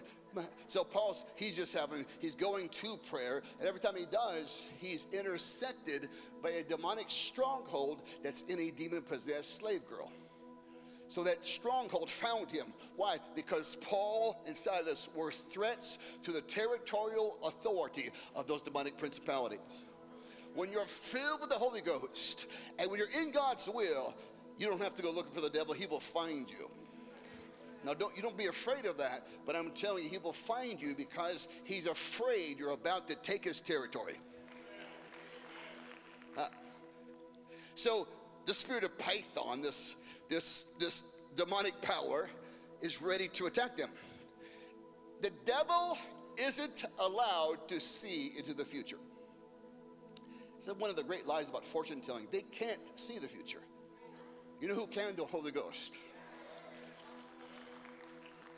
So 0.66 0.84
Paul's, 0.84 1.26
he's 1.36 1.56
just 1.56 1.78
having, 1.78 2.04
he's 2.20 2.34
going 2.34 2.70
to 2.70 2.98
prayer. 3.12 3.44
And 3.60 3.68
every 3.68 3.80
time 3.80 3.96
he 3.96 4.08
does, 4.12 4.70
he's 4.80 5.08
intersected 5.14 6.10
by 6.42 6.50
a 6.50 6.64
demonic 6.64 7.12
stronghold 7.12 8.00
that's 8.24 8.42
in 8.44 8.60
a 8.60 8.72
demon 8.72 9.04
possessed 9.04 9.58
slave 9.58 9.82
girl. 9.88 10.12
So 11.12 11.24
that 11.24 11.44
stronghold 11.44 12.10
found 12.10 12.50
him. 12.50 12.68
Why? 12.96 13.18
Because 13.36 13.76
Paul 13.82 14.42
and 14.48 14.56
Silas 14.56 15.10
were 15.14 15.30
threats 15.30 16.00
to 16.24 16.32
the 16.32 16.40
territorial 16.40 17.38
authority 17.44 18.12
of 18.34 18.48
those 18.48 18.62
demonic 18.62 18.98
principalities. 18.98 19.84
When 20.56 20.72
you're 20.72 20.86
filled 20.86 21.42
with 21.42 21.50
the 21.50 21.58
Holy 21.58 21.82
Ghost 21.82 22.48
and 22.80 22.90
when 22.90 22.98
you're 22.98 23.22
in 23.22 23.34
God's 23.34 23.68
will, 23.68 24.16
you 24.58 24.68
don't 24.68 24.82
have 24.82 24.96
to 24.96 25.04
go 25.04 25.12
looking 25.12 25.34
for 25.34 25.42
the 25.42 25.50
devil, 25.50 25.74
he 25.74 25.86
will 25.86 26.00
find 26.00 26.50
you. 26.50 26.72
Now, 27.84 27.94
don't, 27.94 28.16
you 28.16 28.24
don't 28.24 28.38
be 28.38 28.46
afraid 28.46 28.86
of 28.86 28.98
that, 29.00 29.28
but 29.46 29.54
I'm 29.54 29.72
telling 29.72 30.06
you, 30.06 30.10
he 30.10 30.18
will 30.18 30.32
find 30.32 30.82
you 30.82 30.96
because 30.96 31.50
he's 31.66 31.88
afraid 31.88 32.58
you're 32.58 32.72
about 32.72 33.10
to 33.10 33.16
take 33.16 33.44
his 33.44 33.60
territory. 33.60 34.16
Uh, 36.38 36.48
so, 37.76 38.08
the 38.46 38.54
spirit 38.54 38.86
of 38.86 38.98
Python, 38.98 39.62
this 39.62 39.98
this, 40.32 40.68
this 40.80 41.04
demonic 41.36 41.80
power 41.82 42.30
is 42.82 43.02
ready 43.02 43.28
to 43.28 43.48
attack 43.48 43.76
them. 43.76 43.90
The 45.22 45.30
devil 45.46 45.98
isn't 46.38 46.86
allowed 47.00 47.68
to 47.68 47.82
see 47.82 48.32
into 48.38 48.54
the 48.56 48.64
future. 48.64 48.98
It's 50.58 50.68
one 50.74 50.90
of 50.90 50.96
the 50.96 51.04
great 51.04 51.28
lies 51.28 51.50
about 51.50 51.66
fortune 51.66 52.00
telling. 52.00 52.28
They 52.32 52.44
can't 52.44 52.98
see 52.98 53.20
the 53.20 53.28
future. 53.28 53.60
You 54.62 54.70
know 54.70 54.74
who 54.74 54.88
can? 54.88 55.16
The 55.18 55.26
Holy 55.26 55.52
Ghost. 55.52 56.00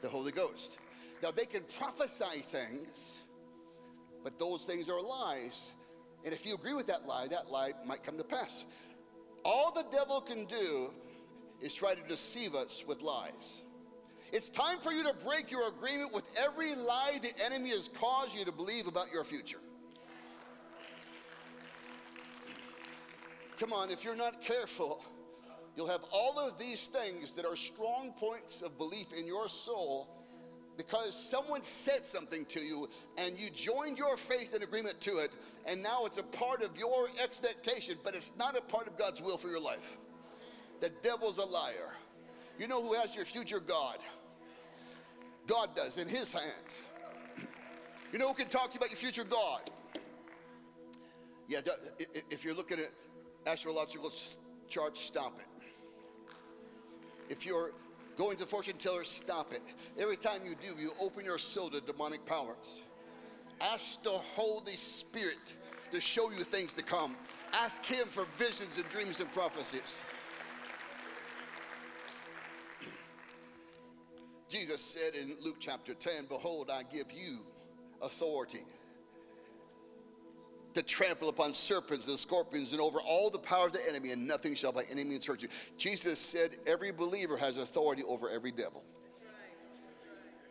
The 0.02 0.10
Holy 0.10 0.32
Ghost. 0.32 0.78
Now, 1.24 1.32
they 1.32 1.46
can 1.46 1.64
prophesy 1.80 2.42
things, 2.42 3.22
but 4.24 4.38
those 4.38 4.66
things 4.66 4.90
are 4.90 5.02
lies. 5.02 5.72
And 6.24 6.34
if 6.34 6.46
you 6.46 6.54
agree 6.54 6.74
with 6.74 6.88
that 6.88 7.08
lie, 7.08 7.28
that 7.30 7.50
lie 7.50 7.72
might 7.86 8.04
come 8.04 8.18
to 8.18 8.24
pass. 8.24 8.64
All 9.44 9.72
the 9.72 9.86
devil 9.92 10.22
can 10.22 10.46
do 10.46 10.94
is 11.64 11.74
try 11.74 11.96
to 11.96 12.02
deceive 12.08 12.54
us 12.54 12.84
with 12.86 13.02
lies. 13.02 13.64
It's 14.34 14.50
time 14.50 14.80
for 14.80 14.92
you 14.92 15.04
to 15.04 15.14
break 15.26 15.50
your 15.50 15.70
agreement 15.70 16.14
with 16.14 16.30
every 16.38 16.76
lie 16.76 17.20
the 17.22 17.32
enemy 17.44 17.70
has 17.70 17.88
caused 17.88 18.38
you 18.38 18.44
to 18.46 18.52
believe 18.52 18.88
about 18.88 19.12
your 19.14 19.24
future. 19.24 19.60
Come 23.60 23.72
on, 23.72 23.92
if 23.92 24.04
you're 24.04 24.16
not 24.16 24.42
careful, 24.42 25.06
you'll 25.78 25.88
have 25.88 26.04
all 26.12 26.38
of 26.38 26.60
these 26.60 26.88
things 26.88 27.32
that 27.34 27.46
are 27.46 27.56
strong 27.56 28.14
points 28.20 28.62
of 28.62 28.78
belief 28.78 29.14
in 29.14 29.26
your 29.26 29.48
soul 29.48 30.10
because 30.76 31.16
someone 31.16 31.62
said 31.62 32.06
something 32.06 32.46
to 32.46 32.60
you 32.60 32.90
and 33.18 33.40
you 33.40 33.50
joined 33.52 33.98
your 33.98 34.18
faith 34.18 34.54
and 34.54 34.64
agreement 34.64 35.00
to 35.02 35.20
it, 35.20 35.36
and 35.68 35.82
now 35.82 36.06
it's 36.06 36.18
a 36.18 36.24
part 36.24 36.62
of 36.62 36.76
your 36.78 37.08
expectation, 37.24 37.96
but 38.04 38.16
it's 38.16 38.34
not 38.38 38.58
a 38.58 38.62
part 38.62 38.88
of 38.88 38.98
God's 38.98 39.22
will 39.22 39.38
for 39.38 39.48
your 39.48 39.62
life. 39.62 39.98
The 40.84 40.90
devil's 41.02 41.38
a 41.38 41.46
liar. 41.46 41.94
You 42.60 42.68
know 42.68 42.84
who 42.84 42.94
has 42.96 43.16
your 43.16 43.24
future? 43.24 43.62
God. 43.62 44.00
God 45.48 45.70
does 45.78 45.98
in 45.98 46.10
his 46.10 46.34
hands. 46.34 46.82
You 48.12 48.20
know 48.20 48.28
who 48.28 48.34
can 48.36 48.48
talk 48.48 48.68
to 48.68 48.74
you 48.74 48.78
about 48.78 48.92
your 48.92 48.98
future? 48.98 49.24
God. 49.24 49.62
Yeah, 51.48 51.62
if 52.30 52.44
you're 52.44 52.54
looking 52.54 52.80
at 52.80 52.92
astrological 53.48 54.12
charts, 54.68 55.00
stop 55.00 55.40
it. 55.40 55.66
If 57.28 57.44
you're 57.44 57.72
going 58.18 58.38
to 58.38 58.46
fortune 58.46 58.76
teller, 58.78 59.04
stop 59.04 59.52
it. 59.52 59.64
Every 59.98 60.18
time 60.18 60.42
you 60.46 60.54
do, 60.62 60.80
you 60.80 60.92
open 61.02 61.26
your 61.26 61.40
soul 61.40 61.70
to 61.70 61.82
demonic 61.82 62.24
powers. 62.26 62.82
Ask 63.62 64.04
the 64.04 64.12
Holy 64.12 64.76
Spirit 64.76 65.56
to 65.92 66.00
show 66.00 66.30
you 66.30 66.44
things 66.44 66.72
to 66.74 66.84
come. 66.84 67.16
Ask 67.54 67.84
Him 67.86 68.08
for 68.12 68.26
visions 68.38 68.78
and 68.78 68.88
dreams 68.90 69.22
and 69.22 69.32
prophecies. 69.32 70.02
Jesus 74.54 74.84
said 74.84 75.16
in 75.20 75.36
Luke 75.44 75.56
chapter 75.60 75.96
10, 75.96 76.26
Behold, 76.30 76.70
I 76.70 76.84
give 76.84 77.12
you 77.12 77.40
authority 78.04 78.60
to 80.76 80.84
trample 80.84 81.30
upon 81.30 81.56
serpents 81.56 82.08
and 82.08 82.20
scorpions 82.20 82.72
and 82.72 82.80
over 82.80 83.00
all 83.02 83.32
the 83.32 83.40
power 83.40 83.66
of 83.66 83.74
the 83.74 83.80
enemy, 83.90 84.12
and 84.12 84.28
nothing 84.28 84.54
shall 84.54 84.72
by 84.72 84.84
any 84.92 85.04
means 85.04 85.26
hurt 85.26 85.42
you. 85.42 85.50
Jesus 85.80 86.20
said 86.20 86.52
every 86.68 86.92
believer 86.92 87.36
has 87.36 87.58
authority 87.58 88.04
over 88.04 88.30
every 88.30 88.52
devil. 88.52 88.84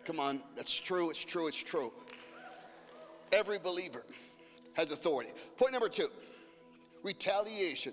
Come 0.04 0.18
on, 0.18 0.42
that's 0.56 0.75
true, 0.80 1.09
it's 1.11 1.25
true, 1.25 1.47
it's 1.47 1.62
true. 1.62 1.92
Every 3.30 3.61
believer 3.61 4.04
has 4.73 4.90
authority. 4.90 5.30
Point 5.56 5.75
number 5.75 5.88
two 5.88 6.09
retaliation, 7.04 7.92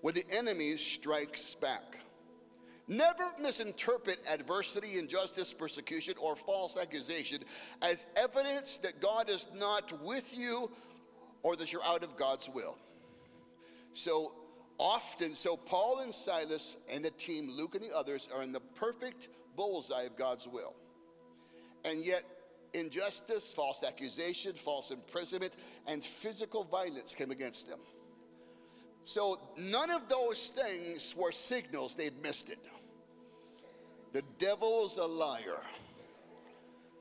when 0.00 0.14
the 0.14 0.24
enemy 0.32 0.78
strikes 0.78 1.54
back. 1.54 1.98
Never 2.88 3.30
misinterpret 3.40 4.18
adversity, 4.32 4.98
injustice, 4.98 5.52
persecution, 5.52 6.14
or 6.18 6.34
false 6.34 6.78
accusation 6.78 7.40
as 7.82 8.06
evidence 8.16 8.78
that 8.78 9.02
God 9.02 9.28
is 9.28 9.46
not 9.54 9.92
with 10.02 10.36
you 10.36 10.70
or 11.42 11.54
that 11.56 11.70
you're 11.70 11.84
out 11.84 12.02
of 12.02 12.16
God's 12.16 12.48
will. 12.48 12.78
So 13.92 14.32
often, 14.78 15.34
so 15.34 15.56
Paul 15.56 16.00
and 16.00 16.14
Silas 16.14 16.78
and 16.90 17.04
the 17.04 17.10
team, 17.10 17.50
Luke 17.50 17.74
and 17.74 17.84
the 17.84 17.94
others, 17.94 18.26
are 18.34 18.42
in 18.42 18.52
the 18.52 18.60
perfect 18.60 19.28
bullseye 19.54 20.04
of 20.04 20.16
God's 20.16 20.48
will. 20.48 20.74
And 21.84 22.06
yet, 22.06 22.22
injustice, 22.72 23.52
false 23.52 23.84
accusation, 23.84 24.54
false 24.54 24.90
imprisonment, 24.90 25.54
and 25.86 26.02
physical 26.02 26.64
violence 26.64 27.14
came 27.14 27.30
against 27.30 27.68
them. 27.68 27.80
So 29.04 29.40
none 29.56 29.90
of 29.90 30.08
those 30.08 30.50
things 30.50 31.14
were 31.16 31.32
signals 31.32 31.96
they'd 31.96 32.22
missed 32.22 32.50
it. 32.50 32.58
The 34.12 34.22
devil's 34.38 34.96
a 34.98 35.04
liar. 35.04 35.60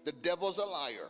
The 0.03 0.11
devil's 0.11 0.57
a 0.57 0.65
liar. 0.65 1.09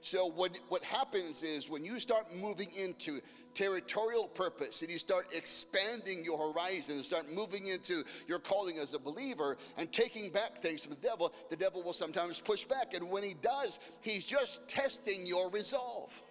So 0.00 0.26
what, 0.26 0.58
what 0.68 0.84
happens 0.84 1.42
is 1.42 1.68
when 1.68 1.84
you 1.84 1.98
start 1.98 2.32
moving 2.32 2.68
into 2.78 3.20
territorial 3.54 4.28
purpose 4.28 4.82
and 4.82 4.90
you 4.90 4.98
start 4.98 5.26
expanding 5.34 6.24
your 6.24 6.52
horizon, 6.52 7.02
start 7.02 7.26
moving 7.32 7.66
into 7.66 8.04
your 8.28 8.38
calling 8.38 8.78
as 8.78 8.94
a 8.94 8.98
believer 8.98 9.56
and 9.76 9.92
taking 9.92 10.30
back 10.30 10.58
things 10.58 10.82
from 10.82 10.90
the 10.90 11.00
devil, 11.00 11.34
the 11.50 11.56
devil 11.56 11.82
will 11.82 11.92
sometimes 11.92 12.40
push 12.40 12.64
back. 12.64 12.94
And 12.94 13.10
when 13.10 13.24
he 13.24 13.34
does, 13.42 13.80
he's 14.00 14.26
just 14.26 14.68
testing 14.68 15.26
your 15.26 15.50
resolve. 15.50 16.22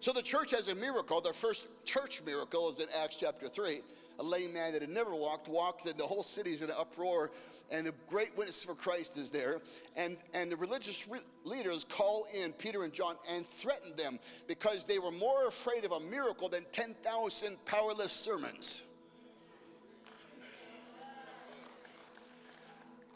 So 0.00 0.12
the 0.12 0.20
church 0.20 0.50
has 0.50 0.68
a 0.68 0.74
miracle. 0.74 1.20
The 1.20 1.32
first 1.32 1.68
church 1.84 2.22
miracle 2.26 2.68
is 2.68 2.80
in 2.80 2.86
Acts 3.02 3.16
chapter 3.16 3.48
3 3.48 3.80
a 4.22 4.24
lame 4.24 4.54
man 4.54 4.72
that 4.72 4.82
had 4.82 4.90
never 4.90 5.14
walked 5.14 5.48
walks, 5.48 5.84
and 5.84 5.98
the 5.98 6.06
whole 6.06 6.22
city 6.22 6.52
is 6.52 6.62
in 6.62 6.70
an 6.70 6.76
uproar, 6.78 7.32
and 7.72 7.88
a 7.88 7.92
great 8.08 8.36
witness 8.36 8.62
for 8.62 8.74
Christ 8.74 9.16
is 9.16 9.32
there. 9.32 9.60
And, 9.96 10.16
and 10.32 10.50
the 10.50 10.56
religious 10.56 11.08
re- 11.08 11.18
leaders 11.44 11.84
call 11.84 12.28
in 12.32 12.52
Peter 12.52 12.84
and 12.84 12.92
John 12.92 13.16
and 13.28 13.44
threaten 13.46 13.96
them 13.96 14.20
because 14.46 14.84
they 14.84 15.00
were 15.00 15.10
more 15.10 15.48
afraid 15.48 15.84
of 15.84 15.90
a 15.90 15.98
miracle 15.98 16.48
than 16.48 16.64
10,000 16.70 17.64
powerless 17.64 18.12
sermons. 18.12 18.82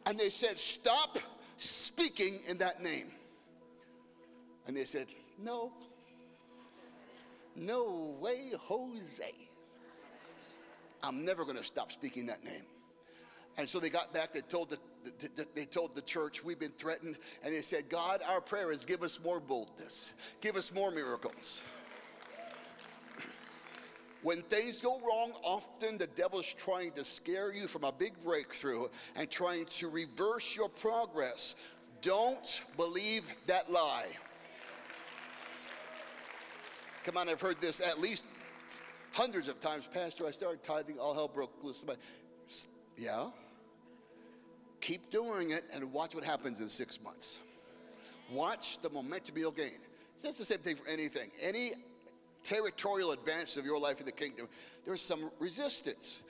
And 0.07 0.19
they 0.19 0.31
said, 0.31 0.59
Stop 0.59 1.19
speaking 1.57 2.41
in 2.49 2.59
that 2.59 2.83
name. 2.83 3.13
And 4.67 4.77
they 4.77 4.85
said, 4.85 5.07
No, 5.41 5.73
no 7.55 8.17
way, 8.21 8.51
Jose. 8.59 9.46
I'm 11.03 11.25
never 11.25 11.45
going 11.45 11.57
to 11.57 11.65
stop 11.65 11.93
speaking 11.93 12.27
that 12.27 12.45
name. 12.45 12.63
And 13.59 13.69
so 13.69 13.81
they 13.81 13.89
got 13.89 14.13
back, 14.13 14.35
they 14.35 14.41
told 14.41 14.71
the, 14.71 14.79
they 15.55 15.65
told 15.65 15.95
the 15.95 16.03
church, 16.03 16.45
we've 16.45 16.59
been 16.59 16.73
threatened. 16.79 17.17
And 17.43 17.55
they 17.55 17.63
said, 17.63 17.89
God, 17.89 18.21
our 18.29 18.41
prayer 18.41 18.71
is 18.71 18.85
give 18.85 19.03
us 19.03 19.19
more 19.23 19.41
boldness, 19.41 20.13
give 20.41 20.57
us 20.57 20.73
more 20.73 20.91
miracles. 20.91 21.63
When 24.23 24.43
things 24.43 24.81
go 24.81 25.01
wrong, 25.01 25.33
often 25.45 25.99
the 25.99 26.09
devil's 26.09 26.53
trying 26.53 26.91
to 26.93 27.05
scare 27.05 27.53
you 27.53 27.69
from 27.69 27.85
a 27.85 27.93
big 27.93 28.13
breakthrough 28.25 28.89
and 29.15 29.31
trying 29.31 29.67
to 29.67 29.89
reverse 29.89 30.57
your 30.57 30.69
progress. 30.69 31.55
Don't 32.03 32.63
believe 32.77 33.23
that 33.47 33.71
lie. 33.71 34.09
Come 37.05 37.17
on, 37.17 37.29
I've 37.29 37.41
heard 37.41 37.61
this 37.61 37.81
at 37.81 38.01
least 38.01 38.27
hundreds 39.17 39.49
of 39.49 39.59
times, 39.61 39.89
Pastor, 39.93 40.27
I 40.27 40.31
started 40.31 40.63
tithing, 40.63 40.99
all 40.99 41.15
hell 41.15 41.29
broke 41.29 41.53
loose. 41.63 41.85
Yeah? 42.99 43.29
Keep 44.83 45.11
doing 45.11 45.53
it 45.53 45.65
and 45.73 45.91
watch 45.91 46.15
what 46.15 46.23
happens 46.23 46.61
in 46.61 46.69
six 46.69 47.03
months. 47.03 47.39
Watch 48.31 48.81
the 48.83 48.91
momentum 48.91 49.39
you'll 49.39 49.53
gain. 49.53 49.79
That's 50.23 50.37
the 50.37 50.45
same 50.45 50.59
thing 50.59 50.77
for 50.77 50.87
anything. 50.87 51.31
Any 51.43 51.73
territorial 52.45 53.13
advance 53.13 53.57
of 53.57 53.65
your 53.65 53.79
life 53.81 54.01
in 54.01 54.07
the 54.07 54.13
kingdom, 54.13 54.49
there's 54.85 55.01
some 55.01 55.31
resistance. 55.39 56.21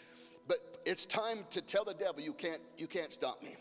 But 0.46 0.58
it's 0.86 1.06
time 1.06 1.38
to 1.50 1.60
tell 1.60 1.84
the 1.84 1.94
devil, 1.94 2.20
you 2.20 2.34
can't, 2.34 2.60
you 2.78 2.86
can't 2.86 3.10
stop 3.10 3.42
me. 3.42 3.56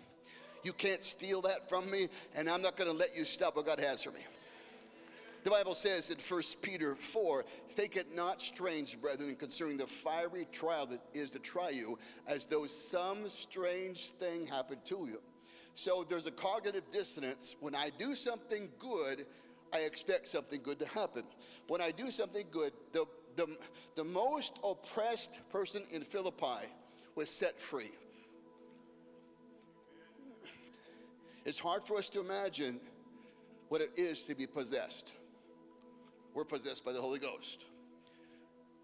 You 0.63 0.73
can't 0.73 1.03
steal 1.03 1.41
that 1.41 1.67
from 1.67 1.89
me, 1.89 2.09
and 2.35 2.47
I'm 2.47 2.61
not 2.61 2.75
going 2.77 2.91
to 2.91 2.95
let 2.95 3.15
you 3.15 3.25
stop 3.25 3.55
what 3.55 3.65
God 3.65 3.79
has 3.79 4.03
for 4.03 4.11
me. 4.11 4.21
The 5.45 5.51
Bible 5.51 5.75
says 5.75 6.09
in 6.09 6.17
1 6.17 6.41
Peter 6.63 6.95
4 6.95 7.45
Think 7.69 7.97
it 7.97 8.15
not 8.15 8.41
strange, 8.41 8.99
brethren, 8.99 9.35
concerning 9.35 9.77
the 9.77 9.85
fiery 9.85 10.47
trial 10.51 10.87
that 10.87 11.01
is 11.13 11.29
to 11.31 11.39
try 11.39 11.69
you, 11.69 11.99
as 12.25 12.47
though 12.47 12.65
some 12.65 13.29
strange 13.29 14.09
thing 14.09 14.47
happened 14.47 14.83
to 14.85 15.05
you. 15.07 15.21
So 15.75 16.03
there's 16.03 16.25
a 16.25 16.31
cognitive 16.31 16.89
dissonance. 16.89 17.55
When 17.59 17.75
I 17.75 17.91
do 17.99 18.15
something 18.15 18.69
good, 18.79 19.27
I 19.71 19.81
expect 19.81 20.27
something 20.27 20.61
good 20.63 20.79
to 20.79 20.87
happen. 20.87 21.21
When 21.67 21.79
I 21.79 21.91
do 21.91 22.09
something 22.09 22.47
good, 22.49 22.73
the, 22.91 23.05
the, 23.35 23.45
the 23.95 24.03
most 24.03 24.57
oppressed 24.63 25.47
person 25.51 25.83
in 25.91 26.01
Philippi 26.01 26.65
was 27.13 27.29
set 27.29 27.61
free. 27.61 27.91
It's 31.45 31.59
hard 31.59 31.83
for 31.83 31.97
us 31.97 32.09
to 32.09 32.19
imagine 32.19 32.79
what 33.69 33.81
it 33.81 33.91
is 33.95 34.23
to 34.23 34.33
be 34.33 34.47
possessed. 34.47 35.11
We're 36.35 36.43
possessed 36.43 36.83
by 36.83 36.91
the 36.91 37.01
Holy 37.01 37.17
Ghost. 37.17 37.63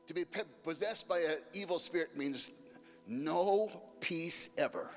To 0.07 0.13
be 0.13 0.23
possessed 0.63 1.07
by 1.07 1.19
an 1.19 1.35
evil 1.53 1.79
spirit 1.79 2.17
means 2.17 2.51
no 3.05 3.69
peace 3.99 4.49
ever. 4.57 4.89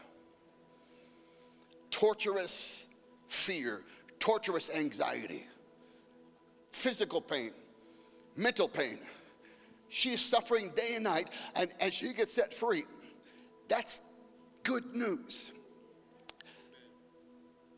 Torturous 1.91 2.87
fear, 3.29 3.83
torturous 4.21 4.71
anxiety, 4.71 5.47
physical 6.73 7.21
pain, 7.21 7.51
mental 8.37 8.69
pain. 8.69 9.01
She's 9.89 10.21
suffering 10.21 10.71
day 10.77 10.95
and 10.95 11.05
night, 11.05 11.29
and, 11.57 11.75
and 11.81 11.93
she 11.93 12.13
gets 12.13 12.35
set 12.35 12.55
free. 12.55 12.85
That's 13.69 14.01
good 14.63 14.95
news. 14.95 15.51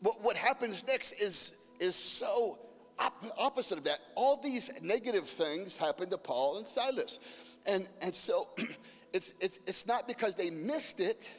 What, 0.01 0.23
what 0.23 0.35
happens 0.37 0.85
next 0.87 1.13
is, 1.13 1.53
is 1.79 1.95
so 1.95 2.59
op- 2.99 3.25
opposite 3.37 3.77
of 3.77 3.83
that. 3.85 3.99
All 4.15 4.37
these 4.37 4.71
negative 4.81 5.27
things 5.27 5.77
happened 5.77 6.11
to 6.11 6.17
Paul 6.17 6.57
and 6.57 6.67
Silas. 6.67 7.19
And, 7.65 7.87
and 8.01 8.13
so 8.13 8.49
it's, 9.13 9.33
it's, 9.39 9.59
it's 9.67 9.87
not 9.87 10.07
because 10.07 10.35
they 10.35 10.49
missed 10.49 10.99
it, 10.99 11.31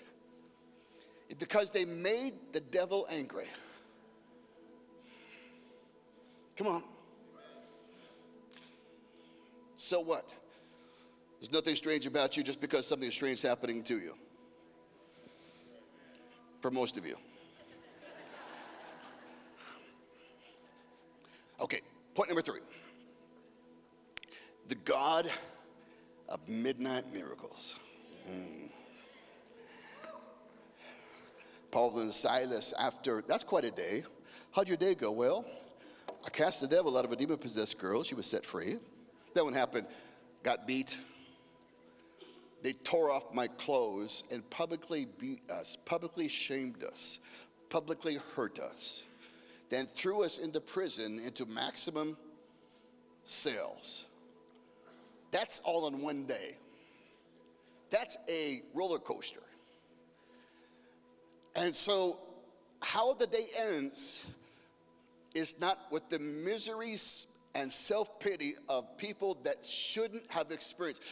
it's 1.29 1.39
because 1.39 1.71
they 1.71 1.85
made 1.85 2.35
the 2.53 2.61
devil 2.61 3.07
angry. 3.11 3.49
Come 6.57 6.67
on. 6.67 6.83
So 9.77 10.01
what? 10.01 10.29
There's 11.39 11.53
nothing 11.53 11.77
strange 11.77 12.05
about 12.07 12.37
you 12.37 12.43
just 12.43 12.61
because 12.61 12.87
something 12.87 13.11
strange 13.13 13.37
is 13.39 13.43
happening 13.43 13.83
to 13.85 13.99
you. 13.99 14.15
For 16.61 16.73
most 16.73 16.99
of 16.99 17.07
you. 17.07 17.17
Okay, 21.61 21.81
point 22.15 22.29
number 22.29 22.43
three. 22.43 22.61
The 24.69 24.77
God 24.77 25.31
of 26.29 26.47
midnight 26.49 27.05
miracles. 27.13 27.77
Mm. 28.31 28.69
Paul 31.71 31.99
and 31.99 32.13
Silas, 32.13 32.73
after, 32.79 33.23
that's 33.27 33.45
quite 33.45 33.65
a 33.65 33.71
day. 33.71 34.05
How'd 34.53 34.69
your 34.69 34.77
day 34.77 34.95
go? 34.95 35.11
Well, 35.11 35.45
I 36.25 36.31
cast 36.31 36.61
the 36.61 36.69
devil 36.69 36.97
out 36.97 37.05
of 37.05 37.13
a 37.13 37.17
demon 37.17 37.39
possessed 37.39 37.79
girl. 37.79 38.03
She 38.03 38.15
was 38.15 38.27
set 38.27 38.47
free. 38.47 38.77
That 39.35 39.45
one 39.45 39.53
happened? 39.53 39.87
Got 40.43 40.67
beat. 40.67 40.99
They 42.63 42.73
tore 42.73 43.11
off 43.11 43.35
my 43.35 43.47
clothes 43.47 44.25
and 44.31 44.49
publicly 44.51 45.07
beat 45.19 45.49
us, 45.51 45.77
publicly 45.85 46.29
shamed 46.29 46.85
us, 46.85 47.19
publicly 47.69 48.19
hurt 48.35 48.59
us 48.59 49.05
then 49.71 49.89
threw 49.95 50.25
us 50.25 50.39
into 50.39 50.61
prison, 50.61 51.21
into 51.21 51.47
maximum 51.47 52.17
cells. 53.25 54.05
That's 55.31 55.61
all 55.61 55.87
in 55.89 56.03
one 56.03 56.25
day. 56.25 56.57
That's 57.91 58.17
a 58.29 58.63
roller 58.75 58.99
coaster. 58.99 59.43
And 61.57 61.75
so, 61.75 62.21
how 62.81 63.15
the 63.15 63.27
day 63.27 63.47
ends 63.59 64.25
is 65.35 65.61
not 65.61 65.79
with 65.91 66.09
the 66.09 66.19
miseries 66.19 67.27
and 67.55 67.73
self 67.73 68.21
pity 68.21 68.55
of 68.69 68.97
people 68.99 69.39
that 69.45 69.65
shouldn't 69.65 70.31
have 70.31 70.53
experienced. 70.53 71.03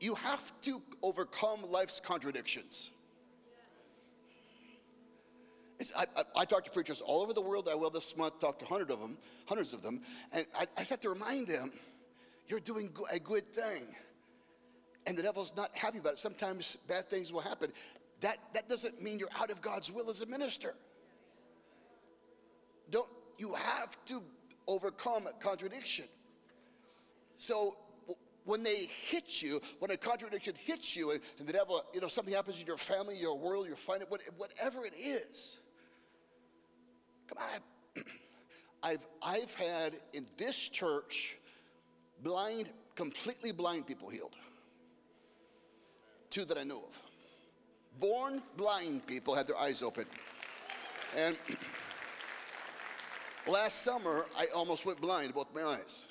You 0.00 0.14
have 0.16 0.52
to 0.62 0.82
overcome 1.02 1.62
life's 1.70 2.00
contradictions. 2.00 2.90
I, 5.96 6.06
I, 6.16 6.22
I, 6.40 6.44
talk 6.44 6.64
to 6.64 6.70
preachers 6.70 7.00
all 7.00 7.22
over 7.22 7.32
the 7.32 7.40
world. 7.40 7.68
I 7.70 7.74
will 7.76 7.90
this 7.90 8.16
month 8.16 8.40
talk 8.40 8.58
to 8.58 8.64
hundred 8.64 8.90
of 8.90 9.00
them, 9.00 9.16
hundreds 9.46 9.72
of 9.72 9.82
them, 9.82 10.00
and 10.32 10.44
I, 10.58 10.66
I 10.76 10.80
just 10.80 10.90
have 10.90 11.00
to 11.00 11.10
remind 11.10 11.46
them, 11.46 11.72
you're 12.48 12.60
doing 12.60 12.90
a 13.12 13.18
good 13.18 13.52
thing, 13.54 13.82
and 15.06 15.16
the 15.16 15.22
devil's 15.22 15.54
not 15.56 15.70
happy 15.76 15.98
about 15.98 16.14
it. 16.14 16.18
Sometimes 16.18 16.76
bad 16.88 17.08
things 17.08 17.32
will 17.32 17.40
happen. 17.40 17.70
That 18.22 18.38
that 18.54 18.68
doesn't 18.68 19.00
mean 19.00 19.20
you're 19.20 19.28
out 19.38 19.50
of 19.50 19.62
God's 19.62 19.92
will 19.92 20.10
as 20.10 20.20
a 20.20 20.26
minister. 20.26 20.74
Don't 22.90 23.10
you 23.38 23.54
have 23.54 23.96
to 24.06 24.22
overcome 24.66 25.26
a 25.28 25.32
contradiction? 25.40 26.06
So 27.36 27.76
when 28.44 28.64
they 28.64 28.86
hit 28.86 29.42
you, 29.42 29.60
when 29.78 29.92
a 29.92 29.96
contradiction 29.96 30.54
hits 30.64 30.96
you, 30.96 31.12
and, 31.12 31.20
the 31.46 31.52
devil, 31.52 31.84
you 31.94 32.00
know, 32.00 32.08
something 32.08 32.34
happens 32.34 32.60
in 32.60 32.66
your 32.66 32.78
family, 32.78 33.14
your 33.14 33.38
world, 33.38 33.68
your 33.68 33.76
finance, 33.76 34.10
whatever 34.38 34.84
it 34.84 34.94
is 34.98 35.58
Come 37.28 37.38
on, 37.38 38.04
I've, 38.82 39.06
I've 39.22 39.54
had 39.54 39.94
in 40.12 40.26
this 40.36 40.56
church 40.68 41.36
blind, 42.22 42.72
completely 42.94 43.52
blind 43.52 43.86
people 43.86 44.08
healed. 44.08 44.34
Two 46.30 46.44
that 46.46 46.58
I 46.58 46.64
know 46.64 46.82
of. 46.88 47.02
Born 48.00 48.42
blind 48.56 49.06
people 49.06 49.34
had 49.34 49.46
their 49.46 49.58
eyes 49.58 49.82
open. 49.82 50.04
And 51.16 51.38
last 53.46 53.82
summer, 53.82 54.26
I 54.38 54.46
almost 54.54 54.86
went 54.86 55.00
blind, 55.00 55.34
both 55.34 55.48
my 55.54 55.62
eyes. 55.62 56.06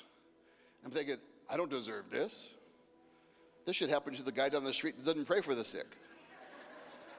I'm 0.84 0.90
thinking, 0.90 1.16
I 1.48 1.56
don't 1.56 1.70
deserve 1.70 2.10
this. 2.10 2.50
This 3.64 3.76
should 3.76 3.90
happen 3.90 4.14
to 4.14 4.22
the 4.22 4.32
guy 4.32 4.48
down 4.48 4.64
the 4.64 4.72
street 4.72 4.96
that 4.96 5.06
doesn't 5.06 5.26
pray 5.26 5.40
for 5.40 5.54
the 5.54 5.64
sick. 5.64 5.96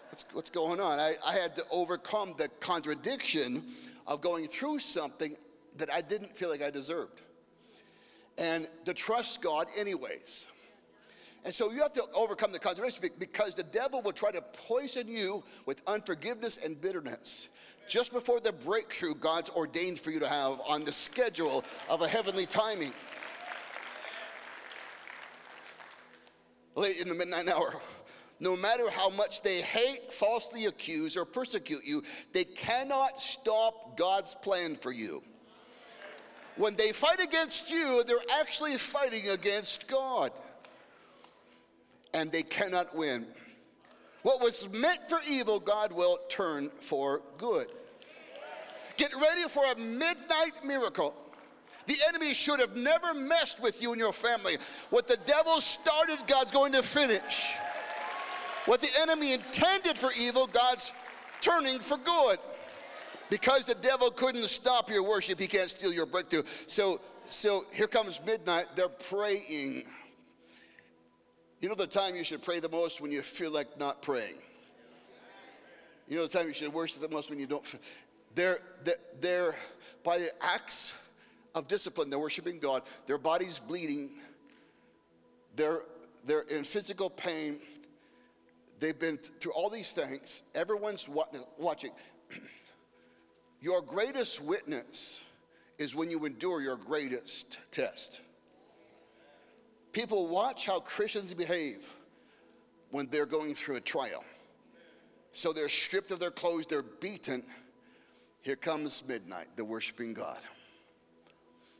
What's, 0.10 0.26
what's 0.34 0.50
going 0.50 0.80
on? 0.80 1.00
I, 1.00 1.14
I 1.26 1.34
had 1.34 1.56
to 1.58 1.64
overcome 1.72 2.36
the 2.38 2.50
contradiction 2.60 3.64
of 4.08 4.22
going 4.22 4.46
through 4.46 4.80
something 4.80 5.36
that 5.78 5.92
I 5.92 6.02
didn't 6.02 6.36
feel 6.36 6.50
like 6.50 6.62
I 6.62 6.70
deserved. 6.70 7.22
And 8.38 8.68
to 8.86 8.94
trust 8.94 9.42
God, 9.42 9.68
anyways. 9.78 10.48
And 11.46 11.54
so 11.54 11.72
you 11.72 11.82
have 11.82 11.94
to 11.94 12.04
overcome 12.14 12.52
the 12.52 12.60
contradiction 12.60 13.10
because 13.18 13.56
the 13.56 13.64
devil 13.64 14.02
will 14.02 14.12
try 14.12 14.32
to 14.32 14.42
poison 14.42 15.08
you 15.08 15.44
with 15.66 15.82
unforgiveness 15.88 16.58
and 16.58 16.80
bitterness 16.80 17.50
just 17.88 18.14
before 18.14 18.40
the 18.40 18.52
breakthrough 18.52 19.16
God's 19.16 19.50
ordained 19.50 20.00
for 20.00 20.12
you 20.12 20.20
to 20.20 20.28
have 20.28 20.62
on 20.68 20.86
the 20.86 20.92
schedule 20.92 21.64
of 21.90 22.02
a 22.02 22.08
heavenly 22.08 22.46
timing. 22.46 22.94
Late 26.76 27.02
in 27.02 27.10
the 27.10 27.16
midnight 27.16 27.48
hour, 27.50 27.82
no 28.40 28.56
matter 28.56 28.90
how 28.90 29.10
much 29.10 29.42
they 29.42 29.62
hate, 29.62 30.14
falsely 30.14 30.66
accuse, 30.66 31.18
or 31.18 31.26
persecute 31.26 31.84
you, 31.84 32.04
they 32.32 32.46
cannot 32.46 33.22
stop 33.22 33.98
God's 33.98 34.36
plan 34.36 34.76
for 34.76 34.92
you. 34.92 35.22
When 36.56 36.76
they 36.76 36.92
fight 36.92 37.20
against 37.20 37.72
you, 37.72 38.04
they're 38.06 38.18
actually 38.40 38.78
fighting 38.78 39.30
against 39.30 39.88
God. 39.88 40.32
And 42.14 42.32
they 42.32 42.44
cannot 42.44 42.96
win. 42.96 43.28
What 44.24 44.42
was 44.42 44.70
meant 44.70 45.00
for 45.08 45.20
evil, 45.30 45.60
God 45.60 45.92
will 45.94 46.20
turn 46.30 46.70
for 46.82 47.22
good. 47.38 47.68
Get 48.98 49.14
ready 49.16 49.44
for 49.48 49.64
a 49.72 49.76
midnight 49.78 50.66
miracle. 50.66 51.16
The 51.88 51.96
enemy 52.10 52.34
should 52.34 52.60
have 52.60 52.76
never 52.76 53.14
messed 53.14 53.62
with 53.62 53.82
you 53.82 53.92
and 53.92 54.00
your 54.00 54.12
family. 54.12 54.58
What 54.90 55.08
the 55.08 55.18
devil 55.26 55.62
started, 55.62 56.20
God's 56.28 56.52
going 56.52 56.74
to 56.74 56.84
finish. 56.84 57.56
What 58.70 58.82
the 58.82 59.02
enemy 59.02 59.34
intended 59.34 59.98
for 59.98 60.12
evil, 60.12 60.46
God's 60.46 60.94
turning 61.42 61.80
for 61.80 61.98
good. 61.98 62.38
Because 63.32 63.66
the 63.66 63.74
devil 63.74 64.12
couldn't 64.12 64.44
stop 64.44 64.92
your 64.92 65.02
worship, 65.02 65.40
he 65.40 65.48
can't 65.48 65.72
steal 65.72 65.92
your 65.92 66.06
breakthrough. 66.06 66.44
So, 66.68 67.02
so 67.32 67.64
here 67.74 67.88
comes 67.88 68.20
midnight, 68.24 68.68
they're 68.76 68.88
praying. 68.88 69.86
You 71.62 71.70
know 71.70 71.74
the 71.74 71.88
time 71.88 72.16
you 72.16 72.24
should 72.24 72.44
pray 72.44 72.60
the 72.60 72.70
most 72.70 73.02
when 73.02 73.12
you 73.12 73.24
feel 73.24 73.50
like 73.50 73.80
not 73.80 74.04
praying. 74.04 74.36
You 76.08 76.18
know 76.18 76.28
the 76.28 76.38
time 76.38 76.46
you 76.46 76.54
should 76.54 76.72
worship 76.72 77.02
the 77.02 77.10
most 77.10 77.32
when 77.32 77.40
you 77.40 77.48
don't. 77.48 77.66
They're, 78.36 78.60
they're, 78.84 78.98
they're 79.20 79.56
by 80.04 80.20
the 80.20 80.30
acts 80.42 80.94
of 81.56 81.68
discipline. 81.68 82.12
They're 82.12 82.20
worshiping 82.20 82.60
God. 82.60 82.84
Their 83.08 83.18
body's 83.18 83.58
bleeding. 83.58 84.12
They're, 85.56 85.82
they're 86.24 86.42
in 86.42 86.64
physical 86.64 87.10
pain. 87.10 87.58
They've 88.80 88.98
been 88.98 89.18
through 89.18 89.52
all 89.54 89.70
these 89.70 89.92
things. 89.92 90.44
Everyone's 90.56 91.10
watching. 91.10 91.92
Your 93.62 93.82
greatest 93.82 94.42
witness 94.42 95.22
is 95.78 95.96
when 95.96 96.10
you 96.10 96.26
endure 96.26 96.62
your 96.62 96.76
greatest 96.76 97.58
test. 97.72 98.20
People 99.94 100.28
watch 100.28 100.66
how 100.66 100.80
Christians 100.82 101.34
behave 101.34 101.90
when 102.92 103.08
they're 103.08 103.26
going 103.26 103.54
through 103.54 103.78
a 103.78 103.82
trial. 103.82 104.24
So 105.32 105.54
they're 105.54 105.70
stripped 105.70 106.12
of 106.12 106.20
their 106.20 106.32
clothes, 106.32 106.66
they're 106.68 106.84
beaten. 106.84 107.44
Here 108.42 108.58
comes 108.58 109.08
midnight, 109.08 109.48
they're 109.56 109.66
worshiping 109.66 110.14
God. 110.14 110.40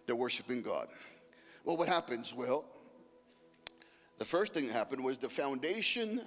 They're 0.06 0.16
worshiping 0.16 0.62
God. 0.62 0.88
Well, 1.66 1.78
what 1.78 1.90
happens? 1.90 2.34
Well, 2.34 2.66
the 4.18 4.26
first 4.26 4.54
thing 4.54 4.68
that 4.68 4.74
happened 4.74 5.04
was 5.04 5.18
the 5.18 5.30
foundation 5.30 6.22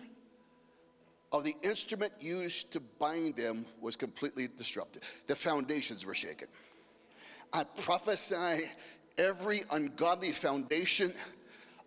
of 1.32 1.44
the 1.44 1.56
instrument 1.62 2.12
used 2.20 2.72
to 2.72 2.80
bind 2.80 3.36
them 3.36 3.64
was 3.80 3.96
completely 3.96 4.48
disrupted. 4.56 5.02
The 5.26 5.34
foundations 5.34 6.04
were 6.04 6.14
shaken. 6.14 6.48
I 7.52 7.64
prophesy 7.64 8.64
every 9.18 9.60
ungodly 9.72 10.30
foundation 10.30 11.14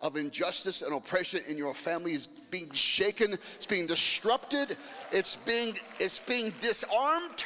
of 0.02 0.16
injustice 0.16 0.82
and 0.82 0.94
oppression 0.94 1.40
in 1.48 1.56
your 1.56 1.74
family 1.74 2.12
is 2.12 2.26
being 2.26 2.70
shaken, 2.72 3.32
it's 3.54 3.66
being 3.66 3.86
disrupted, 3.86 4.76
it's 5.10 5.36
being, 5.36 5.74
it's 5.98 6.18
being 6.18 6.52
disarmed, 6.60 7.44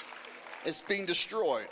it's 0.65 0.83
being 0.83 1.07
destroyed. 1.07 1.69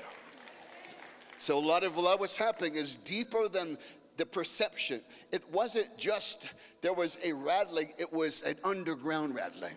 So 1.38 1.58
a 1.58 1.60
lot 1.60 1.84
of, 1.84 1.96
a 1.96 2.00
lot 2.00 2.14
of 2.14 2.20
what's 2.20 2.36
happening 2.36 2.74
is 2.76 2.96
deeper 2.96 3.48
than 3.48 3.78
the 4.16 4.26
perception. 4.26 5.00
It 5.32 5.42
wasn't 5.52 5.96
just 5.96 6.52
there 6.80 6.94
was 6.94 7.18
a 7.24 7.32
rattling, 7.32 7.92
it 7.98 8.12
was 8.12 8.42
an 8.42 8.56
underground 8.64 9.34
rattling. 9.34 9.74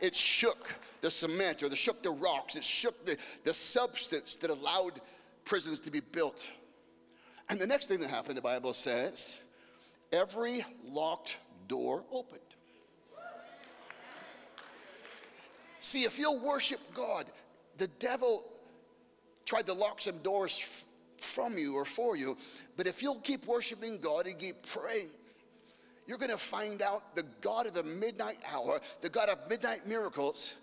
It 0.00 0.14
shook 0.14 0.74
the 1.00 1.10
cement 1.10 1.62
or 1.62 1.66
it 1.66 1.76
shook 1.76 2.02
the 2.02 2.10
rocks, 2.10 2.56
it 2.56 2.64
shook 2.64 3.04
the, 3.04 3.16
the 3.44 3.54
substance 3.54 4.36
that 4.36 4.50
allowed 4.50 5.00
prisons 5.44 5.80
to 5.80 5.90
be 5.90 6.00
built. 6.00 6.48
And 7.48 7.58
the 7.58 7.66
next 7.66 7.86
thing 7.86 8.00
that 8.00 8.10
happened, 8.10 8.36
the 8.36 8.42
Bible 8.42 8.74
says, 8.74 9.38
every 10.12 10.64
locked 10.86 11.38
door 11.66 12.04
opened. 12.12 12.40
See, 15.80 16.02
if 16.02 16.18
you'll 16.18 16.40
worship 16.40 16.80
God, 16.92 17.26
the 17.78 17.86
devil 17.86 18.44
tried 19.46 19.66
to 19.66 19.72
lock 19.72 20.00
some 20.00 20.18
doors 20.18 20.60
f- 20.60 21.24
from 21.24 21.56
you 21.56 21.74
or 21.74 21.84
for 21.84 22.16
you, 22.16 22.36
but 22.76 22.86
if 22.86 23.02
you'll 23.02 23.20
keep 23.20 23.46
worshiping 23.46 23.98
God 23.98 24.26
and 24.26 24.38
keep 24.38 24.66
praying, 24.66 25.10
you're 26.08 26.18
going 26.18 26.30
to 26.30 26.38
find 26.38 26.80
out 26.80 27.14
the 27.14 27.24
God 27.42 27.66
of 27.66 27.74
the 27.74 27.84
midnight 27.84 28.38
hour, 28.52 28.80
the 29.02 29.10
God 29.10 29.28
of 29.28 29.38
midnight 29.48 29.86
miracles, 29.86 30.54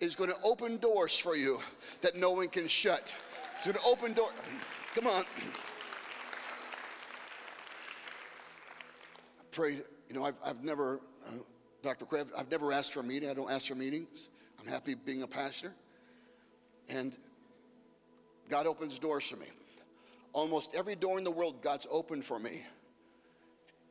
is 0.00 0.16
going 0.16 0.28
to 0.28 0.36
open 0.42 0.76
doors 0.78 1.16
for 1.16 1.36
you 1.36 1.60
that 2.02 2.16
no 2.16 2.32
one 2.32 2.48
can 2.48 2.66
shut. 2.66 3.14
It's 3.56 3.66
going 3.66 3.76
to 3.76 3.84
open 3.84 4.12
doors. 4.12 4.32
Come 4.94 5.06
on. 5.06 5.24
prayed, 9.52 9.82
you 10.08 10.14
know, 10.14 10.24
I've, 10.24 10.36
I've 10.44 10.62
never, 10.62 11.00
uh, 11.26 11.32
Dr. 11.82 12.04
Craig, 12.04 12.28
I've 12.36 12.50
never 12.50 12.72
asked 12.72 12.92
for 12.92 13.00
a 13.00 13.04
meeting. 13.04 13.28
I 13.28 13.34
don't 13.34 13.50
ask 13.50 13.66
for 13.66 13.74
meetings. 13.74 14.28
I'm 14.60 14.70
happy 14.70 14.94
being 14.94 15.22
a 15.22 15.26
pastor. 15.26 15.72
And 16.88 17.16
God 18.48 18.68
opens 18.68 19.00
doors 19.00 19.28
for 19.28 19.36
me. 19.36 19.46
Almost 20.32 20.76
every 20.76 20.94
door 20.94 21.18
in 21.18 21.24
the 21.24 21.30
world 21.30 21.60
God's 21.60 21.88
opened 21.90 22.24
for 22.24 22.38
me 22.38 22.64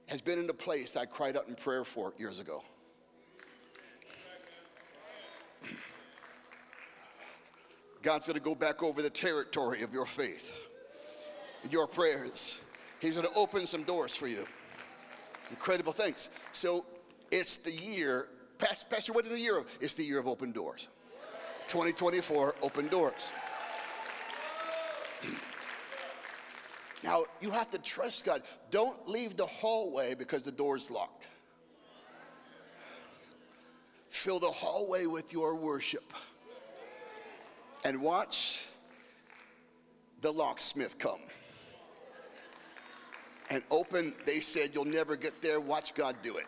has 0.07 0.21
been 0.21 0.39
in 0.39 0.47
the 0.47 0.53
place 0.53 0.95
I 0.95 1.05
cried 1.05 1.37
out 1.37 1.47
in 1.47 1.55
prayer 1.55 1.83
for 1.83 2.13
years 2.17 2.39
ago. 2.39 2.63
God's 8.01 8.25
going 8.25 8.35
to 8.35 8.43
go 8.43 8.55
back 8.55 8.83
over 8.83 9.01
the 9.01 9.09
territory 9.09 9.81
of 9.81 9.91
your 9.91 10.05
faith, 10.05 10.57
your 11.69 11.87
prayers. 11.87 12.59
He's 12.99 13.19
going 13.19 13.27
to 13.31 13.37
open 13.37 13.67
some 13.67 13.83
doors 13.83 14.15
for 14.15 14.27
you. 14.27 14.45
Incredible 15.49 15.91
things. 15.91 16.29
So 16.51 16.85
it's 17.31 17.57
the 17.57 17.71
year, 17.71 18.29
Pastor, 18.57 19.13
what 19.13 19.25
is 19.25 19.31
the 19.31 19.39
year 19.39 19.57
of? 19.57 19.65
It's 19.81 19.95
the 19.95 20.03
year 20.03 20.19
of 20.19 20.27
open 20.27 20.51
doors. 20.51 20.87
2024, 21.67 22.55
open 22.61 22.87
doors. 22.87 23.31
Now, 27.03 27.25
you 27.41 27.51
have 27.51 27.69
to 27.71 27.77
trust 27.77 28.25
God. 28.25 28.41
Don't 28.71 29.07
leave 29.07 29.37
the 29.37 29.45
hallway 29.45 30.15
because 30.15 30.43
the 30.43 30.51
door's 30.51 30.89
locked. 30.89 31.27
Fill 34.07 34.39
the 34.39 34.47
hallway 34.51 35.05
with 35.05 35.31
your 35.31 35.55
worship. 35.55 36.13
And 37.85 38.01
watch 38.01 38.65
the 40.21 40.33
locksmith 40.33 40.97
come 40.97 41.19
and 43.49 43.63
open, 43.71 44.13
they 44.25 44.39
said, 44.39 44.71
You'll 44.73 44.85
never 44.85 45.15
get 45.15 45.41
there. 45.41 45.59
Watch 45.59 45.93
God 45.95 46.15
do 46.21 46.37
it. 46.37 46.45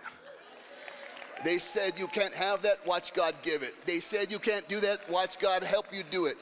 They 1.44 1.58
said, 1.58 1.94
You 1.98 2.08
can't 2.08 2.34
have 2.34 2.62
that. 2.64 2.86
Watch 2.86 3.14
God 3.14 3.36
give 3.42 3.64
it. 3.64 3.86
They 3.86 4.00
said, 4.00 4.32
You 4.32 4.40
can't 4.40 4.68
do 4.68 4.80
that. 4.82 5.10
Watch 5.10 5.40
God 5.40 5.64
help 5.64 5.86
you 5.94 6.04
do 6.10 6.26
it. 6.26 6.36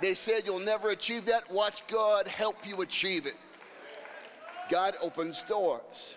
They 0.00 0.14
said, 0.14 0.42
You'll 0.46 0.60
never 0.60 0.90
achieve 0.90 1.26
that. 1.26 1.50
Watch 1.50 1.86
God 1.86 2.26
help 2.28 2.66
you 2.66 2.80
achieve 2.82 3.26
it. 3.26 3.34
God 4.70 4.94
opens 5.02 5.42
doors. 5.42 6.14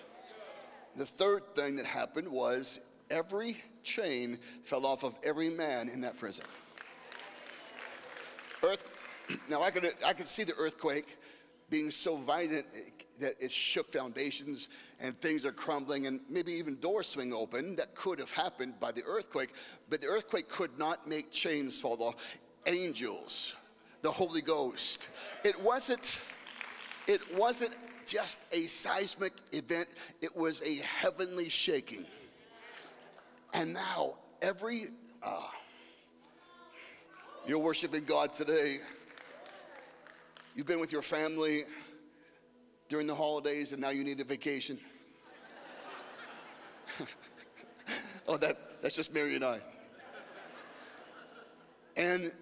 The 0.96 1.06
third 1.06 1.56
thing 1.56 1.76
that 1.78 1.86
happened 1.86 2.28
was 2.28 2.80
every 3.10 3.58
chain 3.84 4.38
fell 4.64 4.86
off 4.86 5.04
of 5.04 5.18
every 5.24 5.50
man 5.50 5.90
in 5.90 6.02
that 6.02 6.18
prison. 6.18 6.46
Earth, 8.64 8.90
now 9.50 9.64
I 9.64 9.72
could, 9.72 9.92
I 10.06 10.14
could 10.14 10.28
see 10.28 10.44
the 10.44 10.54
earthquake 10.56 11.18
being 11.70 11.90
so 11.90 12.16
violent 12.18 12.66
that 13.20 13.34
it 13.40 13.52
shook 13.52 13.92
foundations 13.92 14.70
and 15.00 15.20
things 15.20 15.46
are 15.46 15.52
crumbling 15.52 16.06
and 16.06 16.22
maybe 16.30 16.52
even 16.54 16.80
doors 16.80 17.08
swing 17.08 17.34
open. 17.34 17.76
That 17.76 17.96
could 17.96 18.20
have 18.20 18.32
happened 18.32 18.80
by 18.80 18.92
the 18.92 19.04
earthquake, 19.04 19.50
but 19.90 20.02
the 20.02 20.08
earthquake 20.08 20.48
could 20.48 20.78
not 20.78 21.08
make 21.08 21.32
chains 21.32 21.82
fall 21.82 22.02
off. 22.04 22.38
Angels, 22.66 23.56
the 24.04 24.12
Holy 24.12 24.42
Ghost. 24.42 25.10
It 25.44 25.60
wasn't, 25.60 26.22
it 27.08 27.36
wasn't 27.36 27.76
just 28.06 28.40
a 28.52 28.66
seismic 28.66 29.34
event, 29.54 29.88
it 30.22 30.36
was 30.36 30.62
a 30.62 30.76
heavenly 30.76 31.50
shaking. 31.50 32.06
And 33.54 33.74
now 33.74 34.16
every 34.42 34.88
uh, 35.24 35.48
you're 37.48 37.60
worshiping 37.60 38.04
God 38.04 38.34
today. 38.34 38.78
You've 40.54 40.68
been 40.68 40.82
with 40.82 40.92
your 40.92 41.02
family 41.02 41.62
during 42.90 43.08
the 43.08 43.16
holidays 43.16 43.72
and 43.72 43.82
now 43.82 43.90
you 43.90 44.04
need 44.04 44.20
a 44.20 44.26
vacation. 44.26 44.80
oh, 48.28 48.36
that, 48.38 48.58
that's 48.82 48.98
just 48.98 49.14
Mary 49.14 49.36
and 49.36 49.46
I. 49.46 49.62
And 51.96 52.34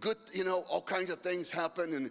good, 0.00 0.16
you 0.32 0.44
know, 0.44 0.64
all 0.68 0.82
kinds 0.82 1.10
of 1.10 1.18
things 1.18 1.50
happen, 1.50 1.94
and, 1.94 2.10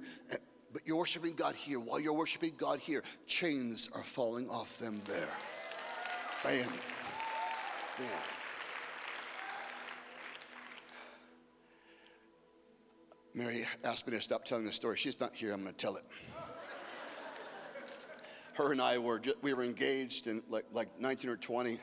but 0.73 0.81
you're 0.85 0.97
worshiping 0.97 1.33
God 1.35 1.55
here. 1.55 1.79
While 1.79 1.99
you're 1.99 2.13
worshiping 2.13 2.53
God 2.57 2.79
here, 2.79 3.03
chains 3.25 3.89
are 3.93 4.03
falling 4.03 4.49
off 4.49 4.77
them 4.77 5.01
there. 5.07 5.33
Bam. 6.43 6.71
Yeah. 7.99 8.05
Mary 13.33 13.61
asked 13.83 14.07
me 14.07 14.17
to 14.17 14.21
stop 14.21 14.45
telling 14.45 14.65
the 14.65 14.71
story. 14.71 14.97
She's 14.97 15.19
not 15.19 15.35
here. 15.35 15.53
I'm 15.53 15.61
going 15.61 15.73
to 15.73 15.77
tell 15.77 15.95
it. 15.95 16.03
Her 18.53 18.71
and 18.71 18.81
I 18.81 18.97
were 18.97 19.21
we 19.43 19.53
were 19.53 19.63
engaged 19.63 20.25
in 20.25 20.41
like 20.49 20.65
like 20.71 20.99
19 20.99 21.29
or 21.29 21.37
20, 21.37 21.77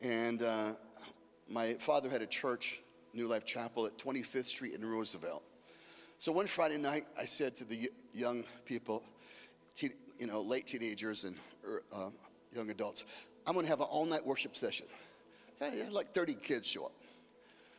and 0.00 0.42
uh, 0.42 0.70
my 1.50 1.74
father 1.74 2.08
had 2.08 2.22
a 2.22 2.26
church, 2.26 2.80
New 3.14 3.26
Life 3.26 3.44
Chapel, 3.44 3.86
at 3.86 3.98
25th 3.98 4.46
Street 4.46 4.74
in 4.74 4.84
Roosevelt. 4.84 5.42
So 6.18 6.32
one 6.32 6.46
Friday 6.46 6.76
night, 6.78 7.04
I 7.18 7.24
said 7.24 7.56
to 7.56 7.64
the 7.64 7.90
young 8.12 8.44
people, 8.64 9.02
teen, 9.74 9.92
you 10.18 10.26
know, 10.26 10.40
late 10.40 10.66
teenagers 10.66 11.24
and 11.24 11.36
uh, 11.92 12.10
young 12.54 12.70
adults, 12.70 13.04
I'm 13.46 13.54
going 13.54 13.66
to 13.66 13.70
have 13.70 13.80
an 13.80 13.88
all-night 13.90 14.24
worship 14.24 14.56
session. 14.56 14.86
So 15.58 15.66
I 15.66 15.70
had 15.70 15.92
like 15.92 16.12
30 16.12 16.34
kids 16.34 16.68
show 16.68 16.84
up. 16.84 16.92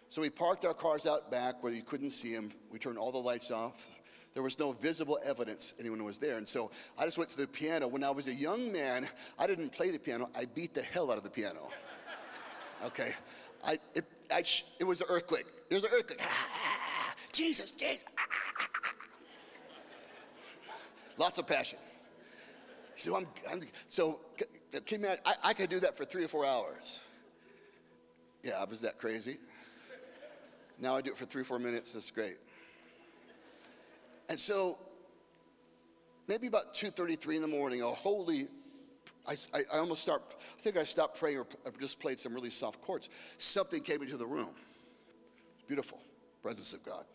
So 0.10 0.22
we 0.22 0.30
parked 0.30 0.66
our 0.66 0.74
cars 0.74 1.08
out 1.08 1.32
back 1.32 1.64
where 1.64 1.74
you 1.74 1.82
couldn't 1.82 2.12
see 2.12 2.36
them. 2.36 2.52
We 2.72 2.80
turned 2.80 2.98
all 2.98 3.12
the 3.12 3.18
lights 3.18 3.50
off. 3.50 3.90
There 4.34 4.44
was 4.44 4.60
no 4.60 4.72
visible 4.74 5.20
evidence 5.24 5.74
anyone 5.80 6.04
was 6.04 6.20
there. 6.20 6.38
And 6.38 6.48
so 6.48 6.72
I 6.98 7.06
just 7.06 7.18
went 7.18 7.30
to 7.32 7.38
the 7.38 7.48
piano. 7.48 7.88
When 7.88 8.04
I 8.04 8.10
was 8.10 8.28
a 8.28 8.34
young 8.34 8.72
man, 8.72 9.08
I 9.40 9.48
didn't 9.48 9.72
play 9.72 9.90
the 9.92 10.00
piano, 10.00 10.30
I 10.36 10.46
beat 10.46 10.74
the 10.74 10.82
hell 10.82 11.12
out 11.12 11.18
of 11.18 11.24
the 11.24 11.30
piano. 11.30 11.70
Okay? 12.86 13.14
I, 13.66 13.80
it, 13.96 14.06
I, 14.34 14.44
it 14.80 14.84
was 14.84 15.02
an 15.02 15.08
earthquake. 15.10 15.46
There 15.70 15.78
was 15.78 15.84
an 15.84 15.92
earthquake. 15.94 16.22
Jesus, 17.32 17.72
Jesus. 17.72 18.06
Ah, 18.18 18.22
ah, 18.28 18.70
ah, 18.86 18.94
Lots 21.18 21.38
of 21.40 21.48
passion. 21.48 21.80
So 22.96 23.16
I'm, 23.16 23.28
I'm 23.52 23.62
so 23.88 24.20
you 24.90 25.00
I, 25.26 25.34
I 25.44 25.54
could 25.54 25.70
do 25.70 25.80
that 25.80 25.98
for 25.98 26.06
three 26.06 26.24
or 26.24 26.28
four 26.28 26.46
hours. 26.46 27.00
Yeah, 28.44 28.54
I 28.62 28.66
was 28.66 28.82
that 28.82 28.98
crazy? 29.00 29.38
Now 30.80 30.96
I 30.96 31.02
do 31.02 31.12
it 31.12 31.18
for 31.18 31.26
three 31.26 31.42
or 31.42 31.46
four 31.46 31.60
minutes. 31.60 31.94
That's 31.94 32.12
great. 32.12 32.38
And 34.30 34.40
so 34.40 34.78
maybe 36.28 36.48
about 36.48 36.74
2.33 36.74 37.36
in 37.36 37.42
the 37.42 37.48
morning, 37.48 37.82
a 37.82 37.88
holy, 37.88 38.48
I, 39.28 39.36
I, 39.74 39.78
almost 39.78 40.02
start, 40.02 40.22
I 40.60 40.62
think 40.62 40.78
I 40.78 40.84
stopped 40.84 41.18
praying 41.18 41.38
or 41.38 41.48
just 41.80 42.00
played 42.00 42.20
some 42.20 42.34
really 42.34 42.50
soft 42.50 42.82
chords. 42.82 43.10
Something 43.38 43.82
came 43.82 44.02
into 44.02 44.18
the 44.18 44.26
room. 44.26 44.54
Beautiful 45.68 46.00
presence 46.42 46.74
of 46.74 46.84
God. 46.84 47.06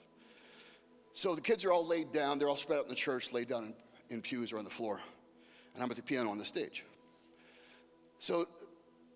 So 1.13 1.35
the 1.35 1.41
kids 1.41 1.65
are 1.65 1.73
all 1.73 1.85
laid 1.85 2.13
down. 2.13 2.39
They're 2.39 2.49
all 2.49 2.57
spread 2.57 2.79
out 2.79 2.85
in 2.85 2.91
the 2.91 2.95
church, 2.95 3.33
laid 3.33 3.49
down 3.49 3.65
in, 3.65 3.75
in 4.17 4.23
pews 4.23 4.53
or 4.53 4.59
on 4.59 4.65
the 4.65 4.71
floor. 4.71 5.01
And 5.75 5.83
I'm 5.83 5.91
at 5.91 5.97
the 5.97 6.03
piano 6.03 6.31
on 6.31 6.39
the 6.39 6.47
stage. 6.47 6.85
So 8.19 8.47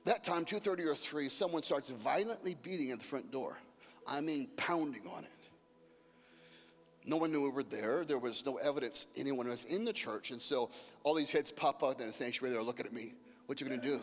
that 0.05 0.23
time, 0.23 0.45
2.30 0.45 0.87
or 0.87 0.95
3, 0.95 1.29
someone 1.29 1.63
starts 1.63 1.91
violently 1.91 2.57
beating 2.63 2.91
at 2.91 2.99
the 2.99 3.05
front 3.05 3.31
door. 3.31 3.59
I 4.07 4.21
mean 4.21 4.49
pounding 4.57 5.07
on 5.07 5.25
it. 5.25 5.31
No 7.05 7.17
one 7.17 7.33
knew 7.33 7.43
we 7.43 7.49
were 7.49 7.65
there. 7.65 8.05
There 8.05 8.19
was 8.19 8.47
no 8.47 8.57
evidence 8.57 9.07
anyone 9.17 9.49
was 9.49 9.65
in 9.65 9.85
the 9.85 9.93
church. 9.93 10.31
And 10.31 10.41
so 10.41 10.71
all 11.03 11.15
these 11.15 11.31
heads 11.31 11.51
pop 11.51 11.83
out 11.83 12.01
in 12.01 12.07
the 12.07 12.13
sanctuary. 12.13 12.53
They're 12.55 12.63
looking 12.63 12.87
at 12.87 12.93
me. 12.93 13.15
What 13.47 13.61
you 13.61 13.67
gonna 13.67 13.83
do? 13.83 14.01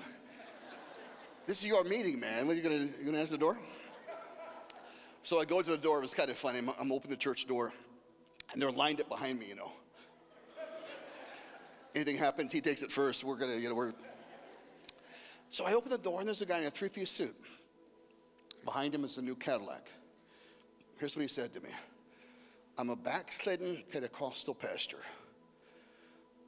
this 1.47 1.59
is 1.59 1.67
your 1.67 1.83
meeting, 1.85 2.19
man. 2.19 2.45
What 2.45 2.53
are 2.53 2.57
you 2.57 2.63
gonna, 2.63 2.75
you 2.75 3.05
gonna 3.05 3.19
answer 3.19 3.33
the 3.33 3.39
door? 3.39 3.57
So 5.23 5.39
I 5.39 5.45
go 5.45 5.61
to 5.61 5.71
the 5.71 5.77
door. 5.77 5.99
It 5.99 6.01
was 6.01 6.13
kind 6.13 6.29
of 6.29 6.37
funny. 6.37 6.59
I'm, 6.59 6.69
I'm 6.79 6.91
opening 6.91 7.11
the 7.11 7.17
church 7.17 7.47
door, 7.47 7.71
and 8.51 8.61
they're 8.61 8.71
lined 8.71 8.99
up 8.99 9.09
behind 9.09 9.39
me, 9.39 9.47
you 9.47 9.55
know. 9.55 9.71
Anything 11.95 12.17
happens, 12.17 12.51
he 12.51 12.61
takes 12.61 12.83
it 12.83 12.91
first. 12.91 13.23
We're 13.23 13.35
gonna, 13.35 13.55
you 13.55 13.69
know, 13.69 13.75
we're. 13.75 13.93
So 15.49 15.65
I 15.65 15.73
open 15.73 15.89
the 15.89 15.97
door, 15.97 16.19
and 16.19 16.27
there's 16.27 16.41
a 16.41 16.45
guy 16.45 16.59
in 16.59 16.65
a 16.65 16.69
three-piece 16.69 17.09
suit. 17.09 17.35
Behind 18.63 18.93
him 18.93 19.03
is 19.03 19.17
a 19.17 19.21
new 19.21 19.35
Cadillac. 19.35 19.91
Here's 20.97 21.15
what 21.15 21.23
he 21.23 21.27
said 21.27 21.53
to 21.53 21.61
me. 21.61 21.69
I'm 22.79 22.89
a 22.89 22.95
backslidden 22.95 23.83
Pentecostal 23.91 24.55
pastor. 24.55 24.99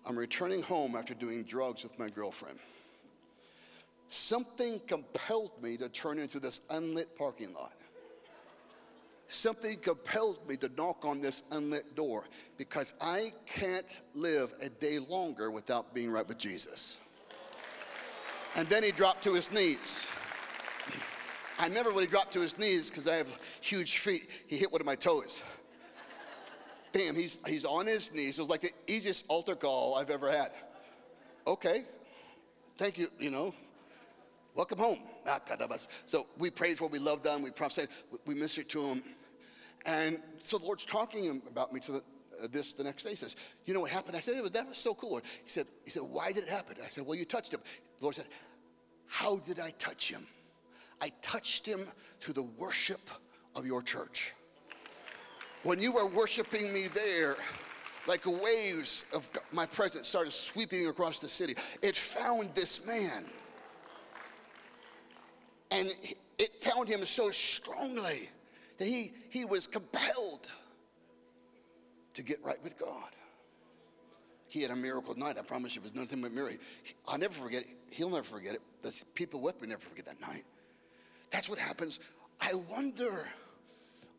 I'm 0.07 0.17
returning 0.17 0.61
home 0.61 0.95
after 0.95 1.13
doing 1.13 1.43
drugs 1.43 1.83
with 1.83 1.99
my 1.99 2.07
girlfriend. 2.07 2.57
Something 4.07 4.79
compelled 4.87 5.61
me 5.61 5.75
to 5.75 5.89
turn 5.89 6.17
into 6.19 6.39
this 6.39 6.61
unlit 6.69 7.17
parking 7.17 7.53
lot. 7.53 7.73
Something 9.27 9.77
compelled 9.79 10.47
me 10.47 10.55
to 10.57 10.71
knock 10.77 11.03
on 11.03 11.19
this 11.19 11.43
unlit 11.51 11.97
door 11.97 12.23
because 12.57 12.93
I 13.01 13.33
can't 13.45 13.99
live 14.15 14.53
a 14.61 14.69
day 14.69 14.99
longer 14.99 15.51
without 15.51 15.93
being 15.93 16.09
right 16.09 16.25
with 16.25 16.37
Jesus. 16.37 16.97
And 18.55 18.69
then 18.69 18.83
he 18.83 18.91
dropped 18.91 19.25
to 19.25 19.33
his 19.33 19.51
knees. 19.51 20.07
I 21.59 21.67
remember 21.67 21.91
when 21.91 22.05
he 22.05 22.09
dropped 22.09 22.31
to 22.33 22.39
his 22.39 22.57
knees 22.57 22.89
because 22.89 23.05
I 23.05 23.15
have 23.15 23.27
huge 23.59 23.97
feet, 23.97 24.29
he 24.47 24.55
hit 24.55 24.71
one 24.71 24.79
of 24.79 24.87
my 24.87 24.95
toes 24.95 25.43
bam, 26.93 27.15
he's, 27.15 27.39
he's 27.47 27.65
on 27.65 27.87
his 27.87 28.13
knees. 28.13 28.37
It 28.37 28.41
was 28.41 28.49
like 28.49 28.61
the 28.61 28.71
easiest 28.87 29.25
altar 29.27 29.55
call 29.55 29.95
I've 29.95 30.09
ever 30.09 30.31
had. 30.31 30.51
Okay, 31.47 31.85
thank 32.77 32.97
you, 32.97 33.07
you 33.19 33.31
know. 33.31 33.53
Welcome 34.53 34.79
home. 34.79 34.99
Ah, 35.25 35.39
so 36.05 36.27
we 36.37 36.49
prayed 36.49 36.77
for, 36.77 36.87
we 36.87 36.99
loved 36.99 37.23
them, 37.23 37.41
we 37.41 37.51
prophesied, 37.51 37.87
we 38.25 38.35
ministered 38.35 38.67
to 38.69 38.83
him. 38.83 39.03
And 39.85 40.19
so 40.39 40.57
the 40.57 40.65
Lord's 40.65 40.85
talking 40.85 41.41
about 41.49 41.73
me 41.73 41.79
to 41.81 41.91
the, 41.93 42.03
uh, 42.43 42.47
this 42.51 42.73
the 42.73 42.83
next 42.83 43.03
day. 43.03 43.11
He 43.11 43.15
says, 43.15 43.35
You 43.65 43.73
know 43.73 43.79
what 43.79 43.91
happened? 43.91 44.15
I 44.15 44.19
said, 44.19 44.43
That 44.53 44.67
was 44.67 44.77
so 44.77 44.93
cool, 44.93 45.11
Lord. 45.11 45.23
He 45.43 45.49
said, 45.49 45.67
he 45.85 45.91
said, 45.91 46.03
Why 46.03 46.31
did 46.31 46.43
it 46.43 46.49
happen? 46.49 46.75
I 46.83 46.87
said, 46.89 47.05
Well, 47.05 47.15
you 47.15 47.25
touched 47.25 47.53
him. 47.53 47.61
The 47.97 48.03
Lord 48.03 48.15
said, 48.15 48.27
How 49.07 49.37
did 49.37 49.59
I 49.59 49.71
touch 49.71 50.11
him? 50.11 50.27
I 51.01 51.11
touched 51.21 51.65
him 51.65 51.81
through 52.19 52.35
the 52.35 52.43
worship 52.43 53.01
of 53.55 53.65
your 53.65 53.81
church. 53.81 54.33
When 55.63 55.79
you 55.79 55.91
were 55.91 56.07
worshiping 56.07 56.73
me 56.73 56.87
there, 56.87 57.35
like 58.07 58.25
waves 58.25 59.05
of 59.13 59.27
my 59.51 59.65
presence 59.65 60.07
started 60.07 60.33
sweeping 60.33 60.87
across 60.87 61.19
the 61.19 61.29
city, 61.29 61.55
it 61.81 61.95
found 61.95 62.49
this 62.55 62.85
man. 62.85 63.25
And 65.69 65.91
it 66.39 66.63
found 66.63 66.89
him 66.89 67.05
so 67.05 67.29
strongly 67.29 68.29
that 68.77 68.85
he, 68.85 69.13
he 69.29 69.45
was 69.45 69.67
compelled 69.67 70.51
to 72.13 72.23
get 72.23 72.43
right 72.43 72.61
with 72.63 72.77
God. 72.77 73.09
He 74.49 74.63
had 74.63 74.71
a 74.71 74.75
miracle 74.75 75.15
night. 75.15 75.37
I 75.37 75.43
promise 75.43 75.75
you, 75.75 75.81
it 75.81 75.83
was 75.83 75.95
nothing 75.95 76.21
but 76.21 76.33
miracle. 76.33 76.57
I'll 77.07 77.19
never 77.19 77.33
forget 77.33 77.61
it. 77.61 77.69
He'll 77.89 78.09
never 78.09 78.23
forget 78.23 78.55
it. 78.55 78.61
The 78.81 79.01
people 79.13 79.39
with 79.39 79.61
me 79.61 79.69
never 79.69 79.81
forget 79.81 80.05
that 80.07 80.19
night. 80.19 80.43
That's 81.29 81.47
what 81.47 81.57
happens. 81.57 82.01
I 82.41 82.55
wonder 82.55 83.29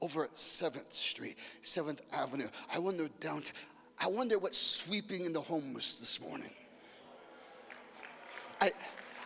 over 0.03 0.25
at 0.25 0.35
7th 0.35 0.93
Street, 0.93 1.39
7th 1.63 2.01
Avenue. 2.13 2.49
I 2.75 2.81
wonder 2.81 3.09
down, 3.21 3.45
I 3.99 4.09
wonder 4.09 4.37
what's 4.37 4.59
sweeping 4.59 5.25
in 5.25 5.33
the 5.33 5.41
homeless 5.41 5.97
this 5.97 6.21
morning. 6.21 6.51
I, 8.61 8.73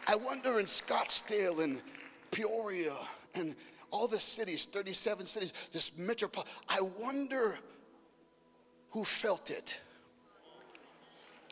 I 0.07 0.17
wonder 0.17 0.61
in 0.61 0.67
Scottsdale 0.67 1.65
and 1.65 1.83
Peoria 2.31 2.93
and 3.35 3.57
all 3.91 4.07
the 4.07 4.21
cities, 4.21 4.67
37 4.67 5.25
cities, 5.25 5.53
this 5.73 5.97
metropolitan, 5.97 6.53
I 6.69 6.81
wonder 6.81 7.59
who 8.91 9.05
felt 9.05 9.51
it. 9.51 9.81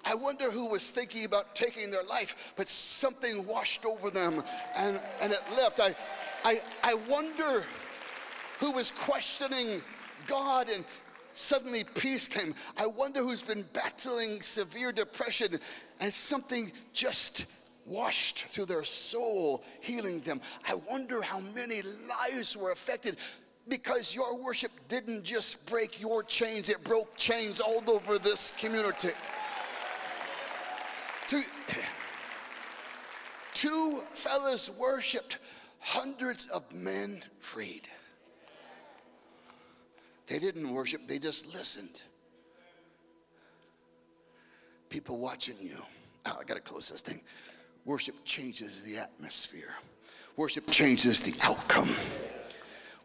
I 0.04 0.14
wonder 0.14 0.50
who 0.50 0.68
was 0.68 0.90
thinking 0.90 1.24
about 1.24 1.56
taking 1.56 1.90
their 1.90 2.02
life, 2.02 2.52
but 2.56 2.68
something 2.68 3.46
washed 3.46 3.86
over 3.86 4.10
them 4.10 4.42
and, 4.76 5.00
and 5.22 5.32
it 5.32 5.40
left. 5.56 5.80
I, 5.80 5.94
I, 6.44 6.60
I 6.82 6.94
wonder 7.08 7.64
who 8.64 8.70
was 8.70 8.90
questioning 8.90 9.82
God 10.26 10.70
and 10.70 10.86
suddenly 11.34 11.84
peace 11.84 12.26
came. 12.26 12.54
I 12.78 12.86
wonder 12.86 13.20
who's 13.20 13.42
been 13.42 13.66
battling 13.74 14.40
severe 14.40 14.90
depression 14.90 15.58
and 16.00 16.10
something 16.10 16.72
just 16.94 17.44
washed 17.84 18.46
through 18.46 18.64
their 18.64 18.84
soul, 18.84 19.62
healing 19.82 20.20
them. 20.20 20.40
I 20.66 20.76
wonder 20.90 21.20
how 21.20 21.40
many 21.54 21.82
lives 22.08 22.56
were 22.56 22.72
affected 22.72 23.18
because 23.68 24.14
your 24.14 24.42
worship 24.42 24.70
didn't 24.88 25.24
just 25.24 25.68
break 25.68 26.00
your 26.00 26.22
chains, 26.22 26.70
it 26.70 26.82
broke 26.84 27.14
chains 27.18 27.60
all 27.60 27.82
over 27.86 28.18
this 28.18 28.50
community. 28.56 29.10
Two, 31.26 31.42
two 33.52 34.02
fellas 34.12 34.70
worshiped, 34.70 35.36
hundreds 35.80 36.46
of 36.46 36.62
men 36.72 37.20
freed. 37.40 37.90
They 40.26 40.38
didn't 40.38 40.72
worship, 40.72 41.06
they 41.06 41.18
just 41.18 41.46
listened. 41.46 42.02
People 44.88 45.18
watching 45.18 45.56
you. 45.60 45.76
Oh, 46.26 46.38
I 46.40 46.44
got 46.44 46.54
to 46.54 46.60
close 46.60 46.88
this 46.88 47.02
thing. 47.02 47.20
Worship 47.84 48.14
changes 48.24 48.82
the 48.84 48.96
atmosphere, 48.98 49.74
worship 50.36 50.70
changes 50.70 51.20
the 51.20 51.34
outcome. 51.42 51.90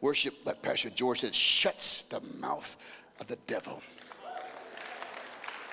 Worship, 0.02 0.34
like 0.46 0.62
Pastor 0.62 0.90
George 0.90 1.20
said, 1.20 1.36
shuts 1.36 2.04
the 2.04 2.22
mouth 2.40 2.78
of 3.20 3.28
the 3.28 3.36
devil. 3.48 3.82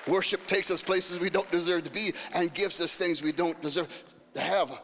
Worship 0.05 0.45
takes 0.47 0.71
us 0.71 0.81
places 0.81 1.19
we 1.19 1.29
don't 1.29 1.49
deserve 1.51 1.83
to 1.85 1.91
be 1.91 2.11
and 2.33 2.53
gives 2.53 2.79
us 2.81 2.97
things 2.97 3.21
we 3.21 3.31
don't 3.31 3.61
deserve 3.61 3.87
to 4.33 4.41
have. 4.41 4.81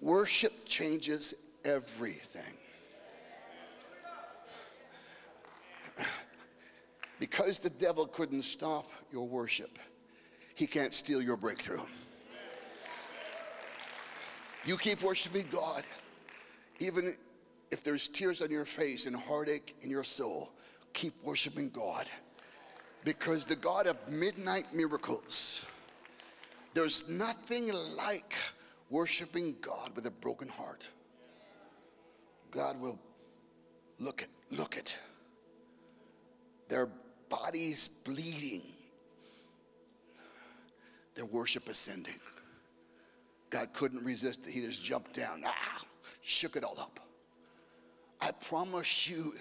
Worship 0.00 0.52
changes 0.66 1.34
everything. 1.64 2.53
Because 7.24 7.58
the 7.58 7.70
devil 7.70 8.06
couldn't 8.06 8.42
stop 8.42 8.90
your 9.10 9.26
worship, 9.26 9.78
he 10.54 10.66
can't 10.66 10.92
steal 10.92 11.22
your 11.22 11.38
breakthrough. 11.38 11.80
You 14.66 14.76
keep 14.76 15.02
worshiping 15.02 15.46
God, 15.50 15.84
even 16.80 17.14
if 17.70 17.82
there's 17.82 18.08
tears 18.08 18.42
on 18.42 18.50
your 18.50 18.66
face 18.66 19.06
and 19.06 19.16
heartache 19.16 19.74
in 19.80 19.88
your 19.88 20.04
soul, 20.04 20.52
keep 20.92 21.14
worshiping 21.24 21.70
God. 21.70 22.10
Because 23.04 23.46
the 23.46 23.56
God 23.56 23.86
of 23.86 23.96
midnight 24.06 24.74
miracles, 24.74 25.64
there's 26.74 27.08
nothing 27.08 27.72
like 27.96 28.34
worshiping 28.90 29.56
God 29.62 29.96
with 29.96 30.04
a 30.04 30.10
broken 30.10 30.48
heart. 30.48 30.86
God 32.50 32.78
will 32.78 32.98
look 33.98 34.20
at, 34.20 34.28
look 34.50 34.76
at 34.76 34.94
their 36.68 36.90
bodies 37.34 37.88
bleeding, 37.88 38.62
their 41.14 41.24
worship 41.26 41.68
ascending. 41.68 42.20
God 43.50 43.72
couldn't 43.72 44.04
resist 44.04 44.46
it. 44.46 44.52
He 44.52 44.60
just 44.60 44.82
jumped 44.84 45.14
down, 45.14 45.42
ah, 45.44 45.84
shook 46.22 46.56
it 46.56 46.64
all 46.64 46.78
up. 46.78 47.00
I 48.20 48.30
promise 48.30 49.08
you, 49.08 49.32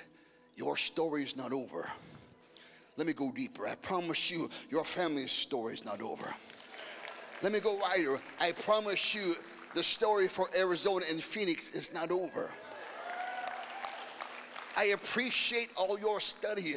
your 0.55 0.75
story 0.77 1.23
is 1.23 1.35
not 1.35 1.51
over. 1.51 1.89
Let 2.97 3.07
me 3.07 3.13
go 3.13 3.31
deeper. 3.31 3.67
I 3.67 3.75
promise 3.75 4.29
you, 4.29 4.49
your 4.69 4.83
family's 4.83 5.31
story 5.31 5.73
is 5.73 5.85
not 5.85 6.01
over. 6.01 6.33
Let 7.41 7.51
me 7.51 7.59
go 7.59 7.75
wider. 7.75 8.19
I 8.39 8.51
promise 8.53 9.15
you, 9.15 9.35
the 9.73 9.83
story 9.83 10.27
for 10.27 10.49
Arizona 10.55 11.05
and 11.09 11.21
Phoenix 11.21 11.71
is 11.71 11.93
not 11.93 12.11
over. 12.11 12.51
I 14.75 14.85
appreciate 14.85 15.69
all 15.75 15.99
your 15.99 16.19
study 16.19 16.73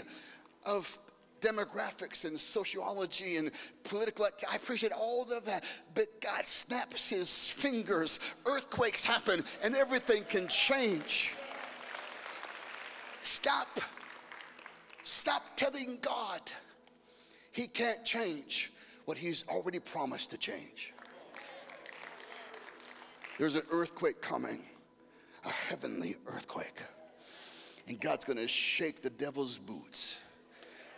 of 0.64 0.98
demographics 1.40 2.24
and 2.24 2.38
sociology 2.38 3.36
and 3.36 3.50
political. 3.84 4.26
I 4.50 4.56
appreciate 4.56 4.92
all 4.92 5.30
of 5.32 5.44
that. 5.44 5.64
But 5.94 6.20
God 6.20 6.46
snaps 6.46 7.10
his 7.10 7.48
fingers, 7.48 8.20
earthquakes 8.44 9.04
happen, 9.04 9.44
and 9.62 9.74
everything 9.74 10.24
can 10.24 10.48
change. 10.48 11.34
Stop. 13.22 13.80
Stop 15.02 15.56
telling 15.56 15.98
God 16.00 16.40
he 17.52 17.66
can't 17.66 18.04
change 18.04 18.72
what 19.04 19.16
he's 19.16 19.46
already 19.48 19.78
promised 19.78 20.30
to 20.32 20.38
change. 20.38 20.92
There's 23.38 23.54
an 23.54 23.62
earthquake 23.70 24.20
coming, 24.20 24.64
a 25.44 25.48
heavenly 25.50 26.16
earthquake. 26.26 26.82
And 27.88 28.00
God's 28.00 28.24
to 28.24 28.48
shake 28.48 29.02
the 29.02 29.10
devil's 29.10 29.58
boots. 29.58 30.18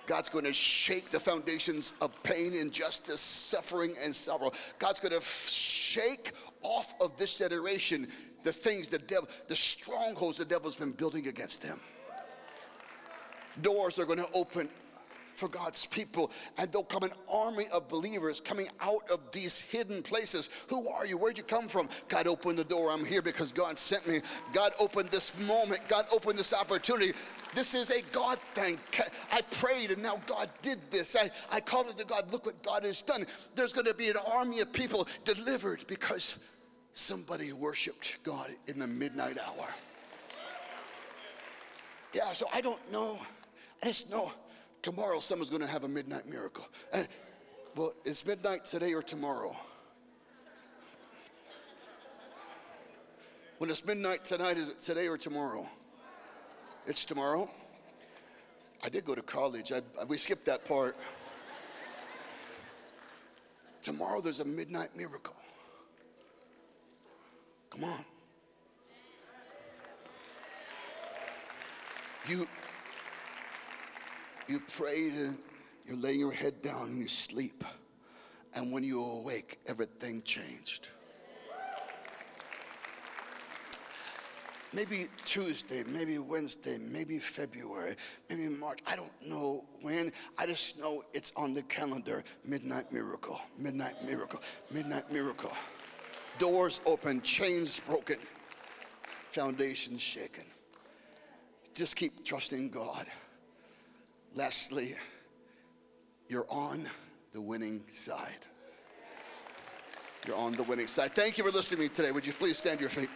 God's 0.09 0.31
going 0.31 0.47
to 0.47 0.55
shake 0.55 1.11
the 1.11 1.21
foundations 1.21 1.93
of 2.01 2.23
pain, 2.23 2.55
injustice, 2.55 3.21
suffering, 3.21 3.95
and 4.03 4.17
sorrow. 4.17 4.51
God's 4.79 5.01
going 5.01 5.13
to 5.13 5.21
shake 5.21 6.33
off 6.63 6.95
of 6.99 7.15
this 7.19 7.37
generation 7.37 8.09
the 8.43 8.51
things 8.51 8.89
the 8.89 9.01
devil, 9.01 9.29
the 9.49 9.55
strongholds 9.55 10.39
the 10.39 10.47
devil's 10.47 10.77
been 10.77 10.93
building 10.93 11.29
against 11.29 11.61
them. 11.61 11.79
Doors 13.61 13.99
are 13.99 14.07
going 14.07 14.19
to 14.19 14.33
open 14.33 14.71
for 15.39 15.49
God's 15.49 15.87
people, 15.87 16.33
and 16.59 16.71
there'll 16.73 16.85
come 16.85 17.05
an 17.05 17.13
army 17.31 17.67
of 17.73 17.89
believers 17.89 18.41
coming 18.41 18.69
out 18.81 19.09
of 19.09 19.21
these 19.31 19.59
hidden 19.59 20.03
places. 20.03 20.51
Who 20.69 20.89
are 20.89 21.07
you? 21.07 21.17
Where'd 21.17 21.39
you 21.39 21.45
come 21.45 21.69
from? 21.69 21.89
God 22.09 22.27
opened 22.27 22.59
the 22.59 22.65
door. 22.65 22.91
I'm 22.91 23.05
here 23.05 23.23
because 23.23 23.53
God 23.53 23.79
sent 23.79 24.07
me. 24.09 24.21
God 24.53 24.73
opened 24.81 25.11
this 25.11 25.33
moment. 25.41 25.81
God 25.87 26.07
opened 26.13 26.39
this 26.39 26.53
opportunity. 26.53 27.13
This 27.55 27.73
is 27.73 27.91
a 27.91 28.03
God 28.11 28.39
thing. 28.55 28.79
I 29.33 29.43
prayed 29.53 29.93
and 29.93 30.03
now 30.03 30.21
God 30.27 30.51
did 30.61 30.79
this. 30.91 31.17
I, 31.17 31.31
I 31.51 31.61
called 31.61 31.89
it 31.89 31.97
to 31.99 32.05
God. 32.05 32.31
Look 32.33 32.45
what 32.45 32.61
God 32.63 32.85
has 32.85 33.01
done. 33.01 33.25
There's 33.55 33.73
going 33.73 33.87
to 33.87 33.95
be 33.95 34.11
an 34.11 34.17
army 34.35 34.61
of 34.61 34.73
people 34.73 35.07
delivered 35.25 35.87
because 35.87 36.37
somebody 36.93 37.53
worshiped 37.53 38.23
God 38.25 38.51
in 38.67 38.79
the 38.79 38.89
midnight 38.89 39.39
hour. 39.39 39.69
Yeah, 42.13 42.33
so 42.33 42.47
I 42.53 42.61
don't 42.61 42.81
know. 42.91 43.19
I 43.83 43.87
just 43.87 44.11
know 44.11 44.33
tomorrow 44.83 45.21
someone's 45.21 45.51
going 45.51 45.63
to 45.63 45.69
have 45.69 45.85
a 45.85 45.89
midnight 45.89 46.29
miracle. 46.29 46.67
Uh, 46.93 47.05
well, 47.75 47.93
it's 48.05 48.25
midnight 48.27 48.65
today 48.65 48.95
or 48.95 49.03
tomorrow? 49.03 49.55
When 53.59 53.71
it's 53.71 53.85
midnight 53.85 54.25
tonight, 54.25 54.57
is 54.57 54.71
it 54.71 54.81
today 54.81 55.09
or 55.09 55.19
tomorrow? 55.19 55.67
It's 56.87 57.05
tomorrow. 57.05 57.51
I 58.85 58.89
did 58.89 59.05
go 59.05 59.15
to 59.15 59.23
college. 59.23 59.73
I, 59.73 59.83
we 60.05 60.17
skipped 60.17 60.47
that 60.47 60.65
part. 60.65 60.97
Tomorrow 63.83 64.21
there's 64.21 64.41
a 64.41 64.45
midnight 64.45 64.97
miracle. 64.97 65.35
Come 67.71 67.85
on. 67.85 68.05
You 72.29 72.47
you 74.49 74.61
prayed 74.61 75.13
and 75.13 75.39
you're 75.87 75.97
laying 75.97 76.21
your 76.21 76.33
head 76.33 76.63
down 76.63 76.89
and 76.89 76.99
you 76.99 77.09
sleep. 77.09 77.65
And 78.55 78.73
when 78.73 78.83
you 78.83 79.03
awake, 79.03 79.59
everything 79.67 80.23
changed. 80.23 80.89
Maybe 84.73 85.07
Tuesday, 85.25 85.83
maybe 85.87 86.19
Wednesday, 86.19 86.77
maybe 86.79 87.19
February, 87.19 87.95
maybe 88.29 88.49
March. 88.49 88.81
I 88.87 88.97
don't 88.97 89.13
know 89.27 89.65
when. 89.81 90.13
I 90.37 90.45
just 90.45 90.79
know 90.79 91.05
it's 91.15 91.33
on 91.37 91.55
the 91.55 91.63
calendar. 91.63 92.23
Midnight 92.45 92.93
miracle, 92.93 93.41
midnight 93.57 94.05
miracle, 94.05 94.41
midnight 94.71 95.11
miracle. 95.11 95.53
Doors 96.39 96.83
open, 96.85 97.23
chains 97.23 97.81
broken, 97.81 98.19
foundations 99.31 100.03
shaken. 100.03 100.45
Just 101.75 101.97
keep 101.97 102.25
trusting 102.25 102.69
God. 102.69 103.07
Lastly, 104.39 104.95
you're 106.29 106.47
on 106.49 106.89
the 107.33 107.41
winning 107.41 107.83
side. 107.89 108.47
You're 110.25 110.37
on 110.37 110.53
the 110.53 110.63
winning 110.63 110.87
side. 110.87 111.13
Thank 111.13 111.39
you 111.39 111.45
for 111.45 111.51
listening 111.51 111.79
to 111.79 111.83
me 111.83 111.89
today. 111.89 112.13
Would 112.13 112.25
you 112.25 112.33
please 112.33 112.57
stand 112.57 112.81
your 112.81 112.89
feet? 112.89 113.11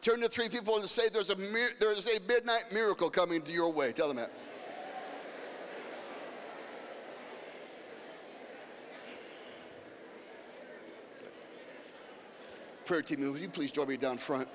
Turn 0.00 0.20
to 0.20 0.28
three 0.28 0.48
people 0.48 0.76
and 0.78 0.88
say, 0.88 1.10
There's 1.10 1.30
a, 1.30 1.36
there's 1.78 2.08
a 2.08 2.20
midnight 2.26 2.72
miracle 2.72 3.08
coming 3.08 3.40
to 3.42 3.52
your 3.52 3.72
way. 3.72 3.92
Tell 3.92 4.08
them 4.08 4.16
that. 4.16 4.32
Prayer 12.84 13.02
team, 13.02 13.30
would 13.30 13.40
you 13.40 13.48
please 13.48 13.70
join 13.70 13.86
me 13.86 13.96
down 13.96 14.18
front? 14.18 14.48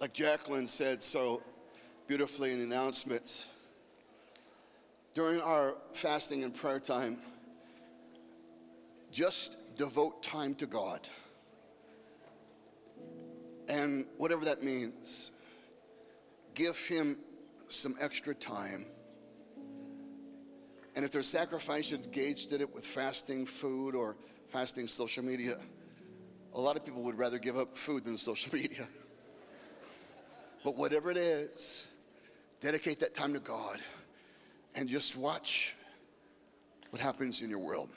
Like 0.00 0.14
Jacqueline 0.14 0.66
said 0.66 1.02
so 1.02 1.42
beautifully 2.08 2.52
in 2.52 2.58
the 2.58 2.64
announcements, 2.64 3.46
during 5.12 5.42
our 5.42 5.74
fasting 5.92 6.42
and 6.42 6.54
prayer 6.54 6.80
time, 6.80 7.18
just 9.12 9.58
devote 9.76 10.22
time 10.22 10.54
to 10.54 10.64
God. 10.64 11.06
And 13.68 14.06
whatever 14.16 14.46
that 14.46 14.62
means, 14.62 15.32
give 16.54 16.78
Him 16.78 17.18
some 17.68 17.94
extra 18.00 18.34
time. 18.34 18.86
And 20.96 21.04
if 21.04 21.12
there's 21.12 21.28
sacrifice 21.28 21.92
engaged 21.92 22.54
in 22.54 22.62
it 22.62 22.74
with 22.74 22.86
fasting 22.86 23.44
food 23.44 23.94
or 23.94 24.16
fasting 24.48 24.88
social 24.88 25.22
media, 25.22 25.56
a 26.54 26.60
lot 26.60 26.76
of 26.76 26.86
people 26.86 27.02
would 27.02 27.18
rather 27.18 27.38
give 27.38 27.58
up 27.58 27.76
food 27.76 28.04
than 28.04 28.16
social 28.16 28.54
media. 28.56 28.88
But 30.64 30.76
whatever 30.76 31.10
it 31.10 31.16
is, 31.16 31.88
dedicate 32.60 33.00
that 33.00 33.14
time 33.14 33.32
to 33.32 33.40
God 33.40 33.78
and 34.74 34.88
just 34.88 35.16
watch 35.16 35.74
what 36.90 37.00
happens 37.00 37.40
in 37.40 37.48
your 37.48 37.58
world. 37.58 37.90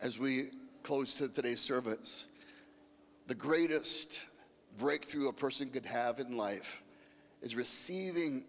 As 0.00 0.18
we 0.18 0.44
close 0.82 1.16
to 1.18 1.28
today's 1.28 1.60
service, 1.60 2.26
the 3.26 3.34
greatest 3.34 4.22
breakthrough 4.78 5.28
a 5.28 5.32
person 5.32 5.68
could 5.70 5.84
have 5.84 6.20
in 6.20 6.36
life 6.36 6.82
is 7.42 7.54
receiving 7.56 8.44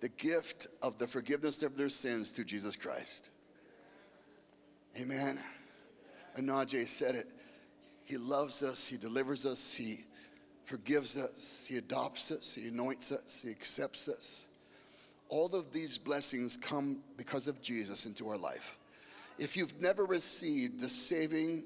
the 0.00 0.08
gift 0.08 0.68
of 0.80 0.98
the 0.98 1.06
forgiveness 1.06 1.62
of 1.62 1.76
their 1.76 1.88
sins 1.88 2.30
through 2.30 2.44
Jesus 2.44 2.76
Christ. 2.76 3.30
Amen. 5.00 5.38
Anajay 6.38 6.86
said 6.86 7.14
it. 7.14 7.30
He 8.04 8.16
loves 8.16 8.62
us, 8.62 8.86
He 8.86 8.96
delivers 8.96 9.46
us, 9.46 9.74
He 9.74 10.04
forgives 10.64 11.16
us, 11.16 11.66
He 11.68 11.78
adopts 11.78 12.30
us, 12.30 12.54
He 12.54 12.68
anoints 12.68 13.12
us, 13.12 13.42
He 13.44 13.50
accepts 13.50 14.08
us. 14.08 14.46
All 15.28 15.54
of 15.54 15.72
these 15.72 15.96
blessings 15.98 16.56
come 16.56 16.98
because 17.16 17.48
of 17.48 17.62
Jesus 17.62 18.04
into 18.06 18.28
our 18.28 18.36
life. 18.36 18.78
If 19.38 19.56
you've 19.56 19.80
never 19.80 20.04
received 20.04 20.80
the 20.80 20.88
saving 20.88 21.64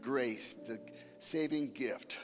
grace, 0.00 0.54
the 0.54 0.80
saving 1.20 1.70
gift 1.70 2.18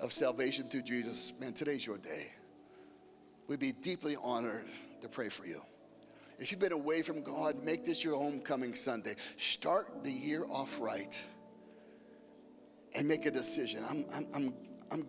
of 0.00 0.12
salvation 0.12 0.68
through 0.68 0.82
Jesus, 0.82 1.32
man, 1.40 1.52
today's 1.52 1.86
your 1.86 1.98
day. 1.98 2.32
We'd 3.46 3.60
be 3.60 3.72
deeply 3.72 4.16
honored 4.22 4.64
to 5.02 5.08
pray 5.08 5.28
for 5.28 5.46
you. 5.46 5.60
If 6.38 6.50
you've 6.50 6.60
been 6.60 6.72
away 6.72 7.02
from 7.02 7.22
God, 7.22 7.62
make 7.62 7.84
this 7.84 8.02
your 8.02 8.16
homecoming 8.16 8.74
Sunday. 8.74 9.14
Start 9.36 10.02
the 10.02 10.10
year 10.10 10.46
off 10.48 10.80
right 10.80 11.22
and 12.94 13.06
make 13.06 13.26
a 13.26 13.30
decision. 13.30 13.84
I'm, 13.88 14.06
I'm, 14.14 14.26
I'm, 14.34 14.54
I'm 14.90 15.06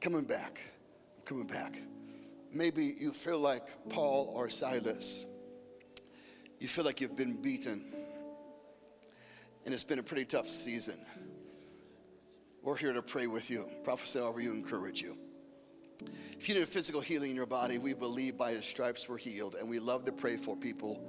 coming 0.00 0.24
back. 0.24 0.60
I'm 1.16 1.24
coming 1.24 1.46
back. 1.46 1.80
Maybe 2.52 2.94
you 2.98 3.12
feel 3.12 3.38
like 3.38 3.66
Paul 3.88 4.32
or 4.34 4.48
Silas. 4.50 5.26
You 6.58 6.68
feel 6.68 6.84
like 6.84 7.00
you've 7.00 7.16
been 7.16 7.40
beaten. 7.40 7.92
And 9.64 9.74
it's 9.74 9.84
been 9.84 9.98
a 9.98 10.02
pretty 10.02 10.24
tough 10.24 10.48
season. 10.48 10.98
We're 12.62 12.76
here 12.76 12.92
to 12.92 13.02
pray 13.02 13.26
with 13.26 13.50
you, 13.50 13.64
prophesy 13.84 14.18
over 14.18 14.40
you, 14.40 14.52
encourage 14.52 15.00
you. 15.02 15.16
If 16.38 16.48
you 16.48 16.54
need 16.54 16.62
a 16.62 16.66
physical 16.66 17.00
healing 17.00 17.30
in 17.30 17.36
your 17.36 17.46
body, 17.46 17.78
we 17.78 17.94
believe 17.94 18.36
by 18.36 18.52
his 18.52 18.64
stripes 18.64 19.08
we're 19.08 19.18
healed. 19.18 19.56
And 19.56 19.68
we 19.68 19.78
love 19.78 20.04
to 20.04 20.12
pray 20.12 20.36
for 20.36 20.56
people 20.56 21.02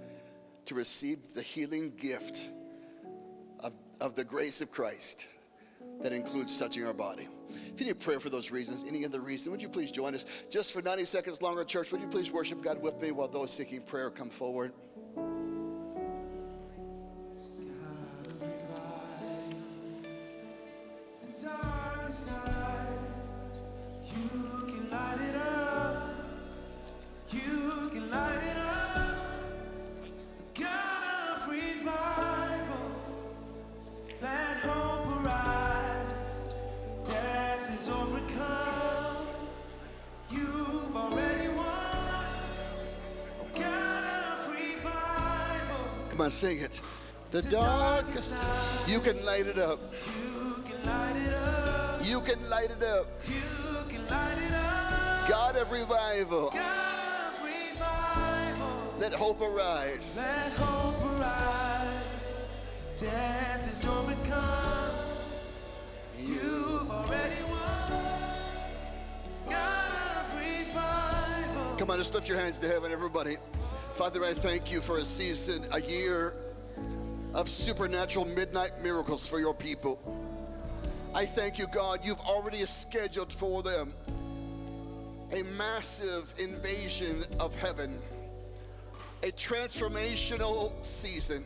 to 0.66 0.76
receive 0.76 1.34
the 1.34 1.42
healing 1.42 1.94
gift 1.98 2.50
of, 3.60 3.74
of 4.00 4.16
the 4.16 4.24
grace 4.24 4.62
of 4.62 4.72
Christ 4.72 5.28
that 6.02 6.14
includes 6.14 6.58
touching 6.58 6.86
our 6.86 6.94
body. 6.94 7.28
If 7.74 7.80
you 7.80 7.88
need 7.88 8.00
prayer 8.00 8.20
for 8.20 8.30
those 8.30 8.52
reasons, 8.52 8.86
any 8.88 9.06
other 9.06 9.20
reason, 9.20 9.52
would 9.52 9.62
you 9.62 9.70
please 9.70 9.92
join 9.92 10.16
us 10.16 10.26
just 10.50 10.74
for 10.74 10.82
90 10.82 11.06
seconds 11.06 11.42
longer, 11.42 11.64
church? 11.64 11.92
Would 11.92 12.02
you 12.02 12.08
please 12.08 12.32
worship 12.32 12.62
God 12.62 12.82
with 12.82 13.02
me 13.02 13.12
while 13.12 13.28
those 13.28 13.52
seeking 13.52 13.82
prayer 13.82 14.10
come 14.10 14.30
forward? 14.30 14.74
Come 46.22 46.28
on, 46.28 46.32
sing 46.32 46.60
it. 46.60 46.80
The 47.32 47.42
darkest, 47.42 48.36
you 48.86 49.00
can 49.00 49.26
light 49.26 49.48
it 49.48 49.58
up. 49.58 49.80
You 52.04 52.22
can 52.22 52.48
light 52.48 52.70
it 52.70 52.84
up. 52.84 53.10
You 53.28 53.88
can 53.90 54.08
light 54.08 54.38
it 54.38 54.54
up. 54.54 55.28
God 55.28 55.58
of 55.58 55.72
revival. 55.72 56.54
Let 59.00 59.14
hope 59.14 59.42
arise. 59.42 60.18
Let 60.18 60.52
hope 60.60 61.04
arise. 61.04 62.34
Death 62.96 63.74
is 63.74 63.84
overcome. 63.84 64.96
You've 66.20 66.92
already 66.92 67.44
won. 67.50 68.00
God 69.50 69.92
of 70.18 70.36
revival. 70.36 71.78
Come 71.78 71.90
on, 71.90 71.98
just 71.98 72.14
lift 72.14 72.30
your 72.30 72.38
hands 72.38 72.60
to 72.60 72.68
heaven, 72.68 72.92
everybody. 72.92 73.38
Father, 73.94 74.24
I 74.24 74.34
thank 74.34 74.72
you 74.72 74.80
for 74.80 74.98
a 74.98 75.06
season, 75.06 75.66
a 75.72 75.82
year 75.82 76.34
of 77.34 77.50
supernatural 77.50 78.26
midnight 78.26 78.82
miracles 78.82 79.28
for 79.28 79.40
your 79.40 79.54
people. 79.54 80.00
I 81.14 81.26
thank 81.26 81.60
you, 81.60 81.68
God, 81.68 82.00
you've 82.04 82.22
already 82.22 82.66
scheduled 82.66 83.34
for 83.34 83.62
them 83.62 83.94
a 85.34 85.44
massive 85.44 86.34
invasion 86.40 87.26
of 87.40 87.54
heaven, 87.56 88.00
a 89.24 89.32
transformational 89.32 90.74
season 90.84 91.44